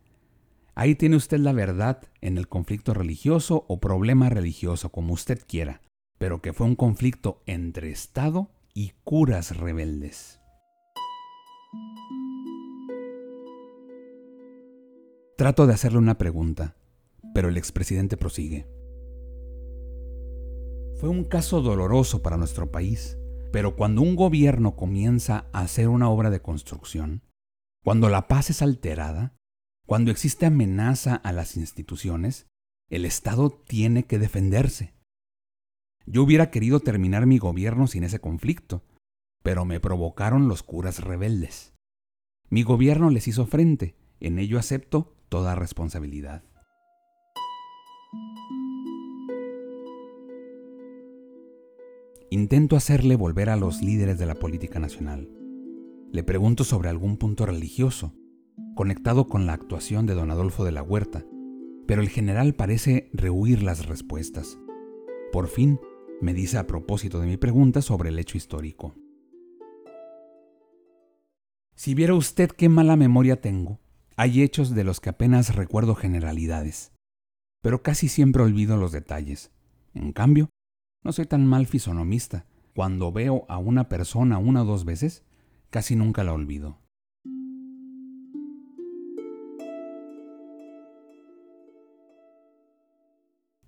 Ahí 0.76 0.94
tiene 0.94 1.16
usted 1.16 1.38
la 1.38 1.52
verdad 1.52 2.02
en 2.20 2.38
el 2.38 2.46
conflicto 2.46 2.94
religioso 2.94 3.64
o 3.66 3.80
problema 3.80 4.28
religioso, 4.28 4.90
como 4.90 5.12
usted 5.12 5.40
quiera, 5.44 5.82
pero 6.18 6.40
que 6.40 6.52
fue 6.52 6.68
un 6.68 6.76
conflicto 6.76 7.42
entre 7.46 7.90
Estado 7.90 8.52
y 8.74 8.92
curas 9.02 9.56
rebeldes. 9.56 10.38
Trato 15.38 15.68
de 15.68 15.72
hacerle 15.72 15.98
una 15.98 16.18
pregunta, 16.18 16.74
pero 17.32 17.48
el 17.48 17.56
expresidente 17.56 18.16
prosigue. 18.16 18.66
Fue 20.98 21.08
un 21.08 21.22
caso 21.22 21.60
doloroso 21.60 22.24
para 22.24 22.36
nuestro 22.36 22.72
país, 22.72 23.16
pero 23.52 23.76
cuando 23.76 24.02
un 24.02 24.16
gobierno 24.16 24.74
comienza 24.74 25.46
a 25.52 25.60
hacer 25.60 25.86
una 25.86 26.10
obra 26.10 26.30
de 26.30 26.42
construcción, 26.42 27.22
cuando 27.84 28.08
la 28.08 28.26
paz 28.26 28.50
es 28.50 28.62
alterada, 28.62 29.36
cuando 29.86 30.10
existe 30.10 30.44
amenaza 30.44 31.14
a 31.14 31.30
las 31.30 31.56
instituciones, 31.56 32.48
el 32.90 33.04
Estado 33.04 33.50
tiene 33.50 34.06
que 34.06 34.18
defenderse. 34.18 34.92
Yo 36.04 36.24
hubiera 36.24 36.50
querido 36.50 36.80
terminar 36.80 37.26
mi 37.26 37.38
gobierno 37.38 37.86
sin 37.86 38.02
ese 38.02 38.18
conflicto, 38.18 38.82
pero 39.44 39.64
me 39.64 39.78
provocaron 39.78 40.48
los 40.48 40.64
curas 40.64 40.98
rebeldes. 40.98 41.74
Mi 42.50 42.64
gobierno 42.64 43.08
les 43.08 43.28
hizo 43.28 43.46
frente, 43.46 43.94
en 44.18 44.40
ello 44.40 44.58
acepto 44.58 45.14
toda 45.28 45.54
responsabilidad. 45.54 46.42
Intento 52.30 52.76
hacerle 52.76 53.16
volver 53.16 53.48
a 53.48 53.56
los 53.56 53.80
líderes 53.80 54.18
de 54.18 54.26
la 54.26 54.34
política 54.34 54.78
nacional. 54.78 55.30
Le 56.12 56.22
pregunto 56.22 56.64
sobre 56.64 56.90
algún 56.90 57.16
punto 57.16 57.46
religioso, 57.46 58.12
conectado 58.74 59.28
con 59.28 59.46
la 59.46 59.54
actuación 59.54 60.06
de 60.06 60.14
don 60.14 60.30
Adolfo 60.30 60.64
de 60.64 60.72
la 60.72 60.82
Huerta, 60.82 61.24
pero 61.86 62.02
el 62.02 62.10
general 62.10 62.54
parece 62.54 63.08
rehuir 63.14 63.62
las 63.62 63.86
respuestas. 63.86 64.58
Por 65.32 65.48
fin, 65.48 65.80
me 66.20 66.34
dice 66.34 66.58
a 66.58 66.66
propósito 66.66 67.20
de 67.20 67.26
mi 67.26 67.36
pregunta 67.36 67.80
sobre 67.80 68.10
el 68.10 68.18
hecho 68.18 68.36
histórico. 68.36 68.94
Si 71.74 71.94
viera 71.94 72.14
usted 72.14 72.50
qué 72.50 72.68
mala 72.68 72.96
memoria 72.96 73.40
tengo, 73.40 73.80
hay 74.18 74.42
hechos 74.42 74.74
de 74.74 74.82
los 74.82 74.98
que 74.98 75.10
apenas 75.10 75.54
recuerdo 75.54 75.94
generalidades, 75.94 76.90
pero 77.62 77.84
casi 77.84 78.08
siempre 78.08 78.42
olvido 78.42 78.76
los 78.76 78.90
detalles. 78.90 79.52
En 79.94 80.12
cambio, 80.12 80.50
no 81.04 81.12
soy 81.12 81.26
tan 81.26 81.46
mal 81.46 81.68
fisonomista. 81.68 82.44
Cuando 82.74 83.12
veo 83.12 83.46
a 83.48 83.58
una 83.58 83.88
persona 83.88 84.38
una 84.38 84.62
o 84.62 84.64
dos 84.64 84.84
veces, 84.84 85.22
casi 85.70 85.94
nunca 85.94 86.24
la 86.24 86.32
olvido. 86.32 86.80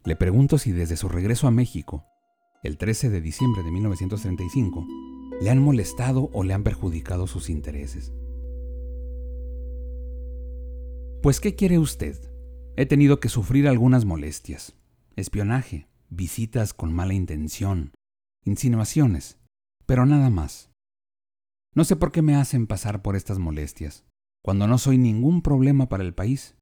Le 0.04 0.16
pregunto 0.16 0.58
si 0.58 0.72
desde 0.72 0.96
su 0.96 1.08
regreso 1.08 1.46
a 1.46 1.52
México, 1.52 2.04
el 2.64 2.76
13 2.76 3.08
de 3.10 3.20
diciembre 3.20 3.62
de 3.62 3.70
1935, 3.70 4.84
le 5.40 5.50
han 5.50 5.62
molestado 5.62 6.28
o 6.32 6.42
le 6.42 6.54
han 6.54 6.64
perjudicado 6.64 7.28
sus 7.28 7.50
intereses. 7.50 8.12
Pues, 11.22 11.40
¿qué 11.40 11.54
quiere 11.54 11.78
usted? 11.78 12.16
He 12.76 12.86
tenido 12.86 13.20
que 13.20 13.28
sufrir 13.28 13.68
algunas 13.68 14.04
molestias, 14.04 14.74
espionaje, 15.16 15.88
visitas 16.08 16.72
con 16.72 16.92
mala 16.92 17.14
intención, 17.14 17.92
insinuaciones, 18.44 19.38
pero 19.86 20.06
nada 20.06 20.30
más. 20.30 20.70
No 21.74 21.84
sé 21.84 21.96
por 21.96 22.10
qué 22.10 22.22
me 22.22 22.36
hacen 22.36 22.66
pasar 22.66 23.02
por 23.02 23.16
estas 23.16 23.38
molestias, 23.38 24.04
cuando 24.42 24.66
no 24.66 24.78
soy 24.78 24.98
ningún 24.98 25.42
problema 25.42 25.88
para 25.88 26.04
el 26.04 26.14
país. 26.14 26.56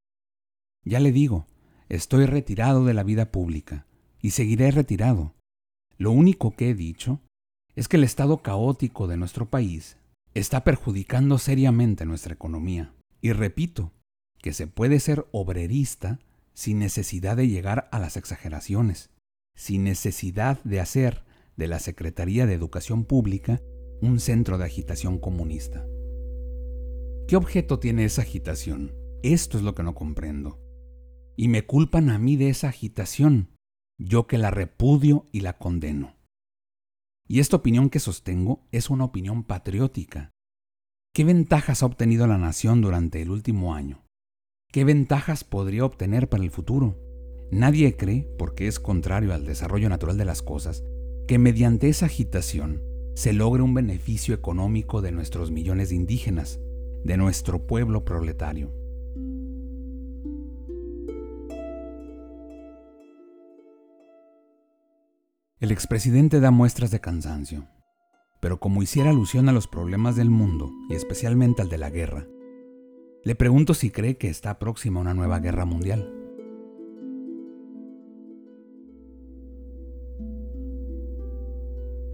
Ya 0.85 1.01
le 1.01 1.13
digo, 1.13 1.47
Estoy 1.89 2.27
retirado 2.27 2.85
de 2.85 2.93
la 2.93 3.03
vida 3.03 3.33
pública 3.33 3.87
y 4.21 4.33
seguiré 4.33 4.71
retirado. 4.71 5.35
Lo 5.97 6.11
único 6.11 6.51
que 6.51 6.69
he 6.69 6.75
dicho 6.75 7.23
es 7.77 7.89
que 7.89 7.97
el 7.97 8.05
estado 8.05 8.43
caótico 8.43 9.09
de 9.09 9.17
nuestro 9.17 9.49
país 9.49 9.97
está 10.35 10.65
perjudicando 10.65 11.39
seriamente 11.39 12.05
nuestra 12.05 12.35
economía. 12.35 12.93
Y 13.23 13.33
repito, 13.33 13.93
que 14.41 14.53
se 14.53 14.67
puede 14.67 15.01
ser 15.01 15.27
obrerista 15.33 16.19
sin 16.55 16.79
necesidad 16.79 17.37
de 17.37 17.49
llegar 17.49 17.89
a 17.93 17.99
las 17.99 18.17
exageraciones, 18.17 19.11
sin 19.55 19.85
necesidad 19.85 20.63
de 20.65 20.81
hacer 20.81 21.25
de 21.57 21.69
la 21.69 21.79
Secretaría 21.79 22.47
de 22.47 22.55
Educación 22.55 23.05
Pública 23.05 23.61
un 24.01 24.21
centro 24.21 24.59
de 24.59 24.65
agitación 24.65 25.19
comunista. 25.19 25.87
¿Qué 27.27 27.37
objeto 27.37 27.79
tiene 27.79 28.05
esa 28.05 28.23
agitación? 28.23 28.95
Esto 29.23 29.59
es 29.59 29.65
lo 29.65 29.75
que 29.75 29.83
no 29.83 29.95
comprendo. 29.95 30.61
Y 31.37 31.49
me 31.49 31.67
culpan 31.67 32.09
a 32.11 32.19
mí 32.19 32.37
de 32.37 32.49
esa 32.49 32.69
agitación, 32.69 33.51
yo 33.99 34.27
que 34.27 34.39
la 34.39 34.51
repudio 34.51 35.27
y 35.33 35.41
la 35.41 35.59
condeno. 35.59 36.17
Y 37.27 37.41
esta 37.41 37.57
opinión 37.57 37.91
que 37.91 37.99
sostengo 37.99 38.67
es 38.73 38.89
una 38.89 39.05
opinión 39.05 39.45
patriótica. 39.45 40.31
¿Qué 41.13 41.25
ventajas 41.25 41.83
ha 41.83 41.87
obtenido 41.87 42.27
la 42.27 42.39
nación 42.39 42.81
durante 42.81 43.21
el 43.21 43.31
último 43.31 43.75
año? 43.75 44.08
¿Qué 44.71 44.85
ventajas 44.85 45.45
podría 45.45 45.87
obtener 45.87 46.29
para 46.29 46.45
el 46.45 46.51
futuro? 46.51 46.95
Nadie 47.51 47.97
cree, 47.97 48.29
porque 48.37 48.67
es 48.67 48.79
contrario 48.79 49.33
al 49.33 49.47
desarrollo 49.47 49.89
natural 49.89 50.19
de 50.19 50.27
las 50.27 50.43
cosas, 50.43 50.85
que 51.27 51.39
mediante 51.39 51.89
esa 51.89 52.05
agitación 52.05 52.83
se 53.15 53.33
logre 53.33 53.63
un 53.63 53.73
beneficio 53.73 54.35
económico 54.35 55.01
de 55.01 55.11
nuestros 55.11 55.51
millones 55.51 55.89
de 55.89 55.95
indígenas, 55.95 56.61
de 57.03 57.17
nuestro 57.17 57.67
pueblo 57.67 58.05
proletario. 58.05 58.71
El 65.61 65.73
expresidente 65.73 66.41
da 66.41 66.51
muestras 66.51 66.91
de 66.91 67.01
cansancio, 67.01 67.67
pero 68.43 68.61
como 68.61 68.83
hiciera 68.83 69.09
alusión 69.09 69.49
a 69.49 69.53
los 69.53 69.67
problemas 69.67 70.15
del 70.15 70.29
mundo 70.29 70.71
y 70.91 70.95
especialmente 70.95 71.63
al 71.63 71.71
de 71.71 71.79
la 71.79 71.89
guerra, 71.89 72.27
le 73.29 73.35
pregunto 73.35 73.75
si 73.75 73.91
cree 73.91 74.17
que 74.17 74.31
está 74.31 74.59
próxima 74.59 75.01
una 75.01 75.13
nueva 75.13 75.39
guerra 75.39 75.67
mundial. 75.67 76.15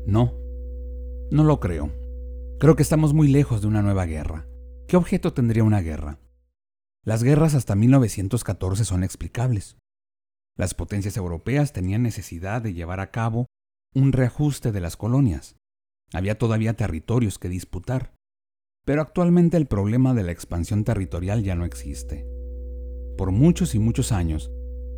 No, 0.09 0.35
no 1.31 1.45
lo 1.45 1.61
creo. 1.61 1.93
Creo 2.59 2.75
que 2.75 2.83
estamos 2.83 3.15
muy 3.15 3.29
lejos 3.29 3.61
de 3.61 3.69
una 3.69 3.81
nueva 3.81 4.07
guerra. 4.07 4.49
¿Qué 4.89 4.97
objeto 4.97 5.33
tendría 5.33 5.62
una 5.62 5.83
guerra? 5.83 6.19
Las 7.05 7.23
guerras 7.23 7.55
hasta 7.55 7.77
1914 7.77 8.85
son 8.85 9.05
explicables. 9.05 9.77
Las 10.57 10.75
potencias 10.75 11.17
europeas 11.17 11.73
tenían 11.73 12.03
necesidad 12.03 12.61
de 12.61 12.75
llevar 12.75 12.99
a 12.99 13.12
cabo 13.12 13.47
un 13.95 14.11
reajuste 14.11 14.73
de 14.73 14.81
las 14.81 14.97
colonias. 14.97 15.55
Había 16.12 16.39
todavía 16.39 16.75
territorios 16.75 17.39
que 17.39 17.49
disputar. 17.49 18.17
Pero 18.85 19.01
actualmente 19.03 19.57
el 19.57 19.66
problema 19.66 20.14
de 20.14 20.22
la 20.22 20.32
expansión 20.32 20.85
territorial 20.85 21.43
ya 21.43 21.55
no 21.55 21.64
existe. 21.64 22.26
Por 23.16 23.30
muchos 23.30 23.74
y 23.74 23.78
muchos 23.78 24.12
años, 24.12 24.53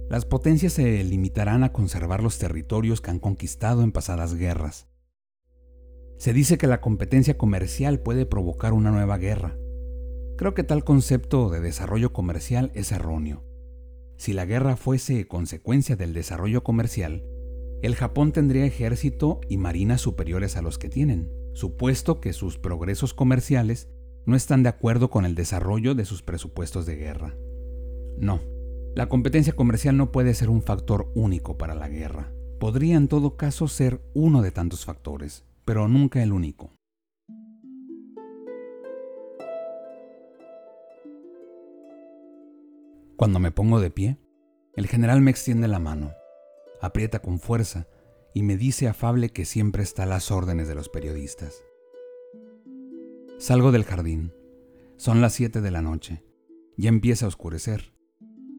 las 0.09 0.25
potencias 0.25 0.73
se 0.73 1.03
limitarán 1.05 1.65
a 1.65 1.73
conservar 1.73 2.23
los 2.23 2.39
territorios 2.39 3.01
que 3.01 3.11
han 3.11 3.19
conquistado 3.19 3.83
en 3.83 3.93
pasadas 3.93 4.35
guerras. 4.35 4.89
Se 6.17 6.33
dice 6.33 6.59
que 6.59 6.67
la 6.67 6.81
competencia 6.81 7.37
comercial 7.37 8.01
puede 8.01 8.25
provocar 8.25 8.73
una 8.73 8.91
nueva 8.91 9.19
guerra. 9.19 9.57
Creo 10.37 10.55
que 10.55 10.65
tal 10.65 10.85
concepto 10.85 11.51
de 11.51 11.61
desarrollo 11.61 12.13
comercial 12.13 12.71
es 12.75 12.93
erróneo. 12.93 13.45
Si 14.17 14.33
la 14.33 14.47
guerra 14.47 14.77
fuese 14.77 15.29
consecuencia 15.29 15.97
del 15.97 16.15
desarrollo 16.15 16.63
comercial, 16.63 17.25
el 17.83 17.95
Japón 17.95 18.33
tendría 18.33 18.65
ejército 18.65 19.41
y 19.49 19.59
marinas 19.59 20.01
superiores 20.01 20.57
a 20.57 20.63
los 20.63 20.79
que 20.79 20.89
tienen, 20.89 21.31
supuesto 21.57 22.21
que 22.21 22.35
sus 22.35 22.59
progresos 22.59 23.15
comerciales 23.15 23.89
no 24.27 24.37
están 24.37 24.63
de 24.63 24.69
acuerdo 24.69 25.09
con 25.09 25.25
el 25.25 25.35
desarrollo 25.35 25.95
de 25.95 26.05
sus 26.05 26.23
presupuestos 26.23 26.85
de 26.85 26.97
guerra. 26.97 27.35
No, 28.19 28.43
la 28.95 29.09
competencia 29.09 29.55
comercial 29.55 29.97
no 29.97 30.13
puede 30.13 30.35
ser 30.35 30.51
un 30.51 30.61
factor 30.61 31.11
único 31.15 31.57
para 31.57 31.75
la 31.75 31.89
guerra. 31.89 32.31
Podría 32.61 32.97
en 32.97 33.09
todo 33.09 33.39
caso 33.39 33.69
ser 33.69 34.03
uno 34.13 34.43
de 34.43 34.51
tantos 34.51 34.85
factores, 34.85 35.47
pero 35.65 35.89
nunca 35.89 36.23
el 36.23 36.35
único. 36.35 36.73
Cuando 43.17 43.39
me 43.39 43.51
pongo 43.51 43.81
de 43.81 43.91
pie, 43.91 44.19
el 44.75 44.87
general 44.89 45.23
me 45.23 45.31
extiende 45.31 45.69
la 45.69 45.79
mano, 45.79 46.13
aprieta 46.83 47.21
con 47.21 47.39
fuerza 47.39 47.87
y 48.37 48.43
me 48.43 48.59
dice 48.59 48.87
afable 48.87 49.31
que 49.31 49.47
siempre 49.47 49.83
está 49.83 50.03
a 50.03 50.07
las 50.07 50.31
órdenes 50.31 50.69
de 50.69 50.75
los 50.75 50.91
periodistas. 50.91 51.65
Salgo 53.39 53.73
del 53.73 53.85
jardín. 53.85 54.31
Son 54.99 55.23
las 55.23 55.33
siete 55.33 55.63
de 55.63 55.71
la 55.71 55.81
noche. 55.81 56.23
Ya 56.77 56.91
empieza 56.91 57.25
a 57.25 57.29
oscurecer. 57.29 57.95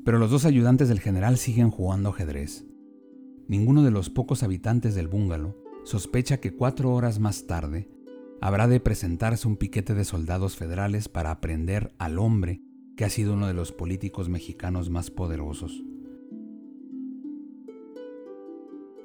Pero 0.04 0.18
los 0.18 0.32
dos 0.32 0.46
ayudantes 0.46 0.90
del 0.90 1.00
general 1.00 1.38
siguen 1.38 1.70
jugando 1.70 2.10
ajedrez. 2.10 2.66
Ninguno 3.48 3.84
de 3.84 3.92
los 3.92 4.10
pocos 4.10 4.42
habitantes 4.42 4.96
del 4.96 5.08
búngalo 5.08 5.56
sospecha 5.84 6.38
que 6.38 6.56
cuatro 6.56 6.92
horas 6.96 7.20
más 7.20 7.46
tarde 7.46 7.88
habrá 8.42 8.68
de 8.68 8.80
presentarse 8.80 9.48
un 9.48 9.58
piquete 9.58 9.94
de 9.94 10.06
soldados 10.06 10.56
federales 10.56 11.08
para 11.08 11.30
aprender 11.30 11.94
al 12.00 12.18
hombre 12.18 12.64
que 12.96 13.06
ha 13.06 13.12
sido 13.12 13.36
uno 13.36 13.46
de 13.46 13.54
los 13.54 13.74
políticos 13.74 14.28
mexicanos 14.28 14.90
más 14.90 15.12
poderosos. 15.12 15.84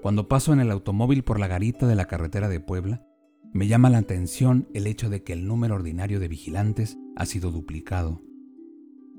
Cuando 0.02 0.26
paso 0.26 0.52
en 0.52 0.58
el 0.58 0.72
automóvil 0.72 1.22
por 1.22 1.38
la 1.38 1.46
garita 1.46 1.86
de 1.86 1.94
la 1.94 2.06
carretera 2.06 2.48
de 2.48 2.58
Puebla, 2.58 3.06
me 3.52 3.68
llama 3.68 3.88
la 3.88 3.98
atención 3.98 4.66
el 4.74 4.88
hecho 4.88 5.08
de 5.08 5.22
que 5.22 5.32
el 5.32 5.46
número 5.46 5.76
ordinario 5.76 6.18
de 6.18 6.26
vigilantes 6.26 6.98
ha 7.14 7.24
sido 7.24 7.52
duplicado. 7.52 8.20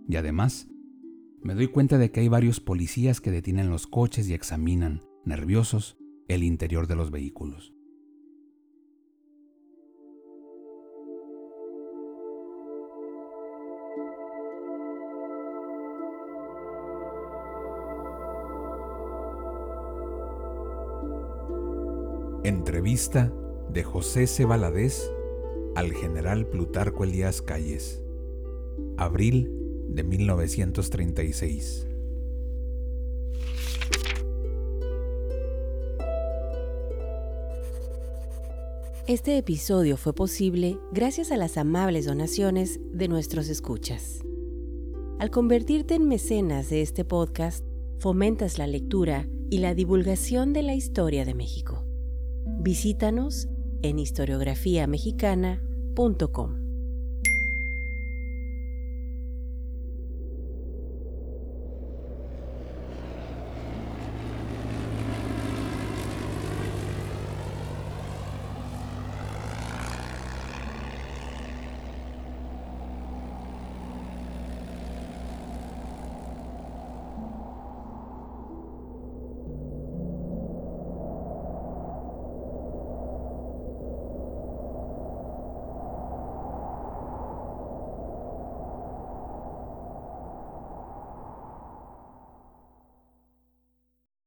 Y 0.10 0.18
además, 0.18 0.68
me 1.42 1.54
doy 1.54 1.68
cuenta 1.70 1.98
de 1.98 2.12
que 2.12 2.20
hay 2.20 2.28
varios 2.28 2.60
policías 2.60 3.22
que 3.22 3.32
detienen 3.32 3.70
los 3.70 3.88
coches 3.88 4.28
y 4.28 4.34
examinan, 4.34 5.04
nerviosos, 5.24 5.98
el 6.28 6.44
interior 6.44 6.86
de 6.88 6.98
los 6.98 7.12
vehículos. 7.12 7.73
Entrevista 22.46 23.34
de 23.70 23.84
José 23.84 24.28
C. 24.28 24.46
al 25.76 25.94
general 25.94 26.46
Plutarco 26.46 27.06
Elías 27.06 27.42
Calles. 27.42 28.04
Abril 28.98 29.50
de 29.88 30.04
1936. 30.04 31.88
Este 39.08 39.38
episodio 39.38 39.96
fue 39.96 40.14
posible 40.14 40.78
gracias 40.92 41.32
a 41.32 41.38
las 41.38 41.58
amables 41.58 42.06
donaciones 42.06 42.82
de 42.92 43.08
nuestros 43.08 43.48
escuchas. 43.48 44.20
Al 45.18 45.30
convertirte 45.30 45.96
en 45.96 46.10
mecenas 46.10 46.70
de 46.70 46.82
este 46.82 47.06
podcast, 47.06 47.66
fomentas 48.00 48.58
la 48.58 48.68
lectura 48.68 49.30
y 49.50 49.60
la 49.60 49.74
divulgación 49.74 50.52
de 50.52 50.64
la 50.64 50.76
historia 50.76 51.24
de 51.24 51.36
México. 51.36 51.83
Visítanos 52.64 53.50
en 53.82 54.00
historiografiamexicana.com. 54.00 56.63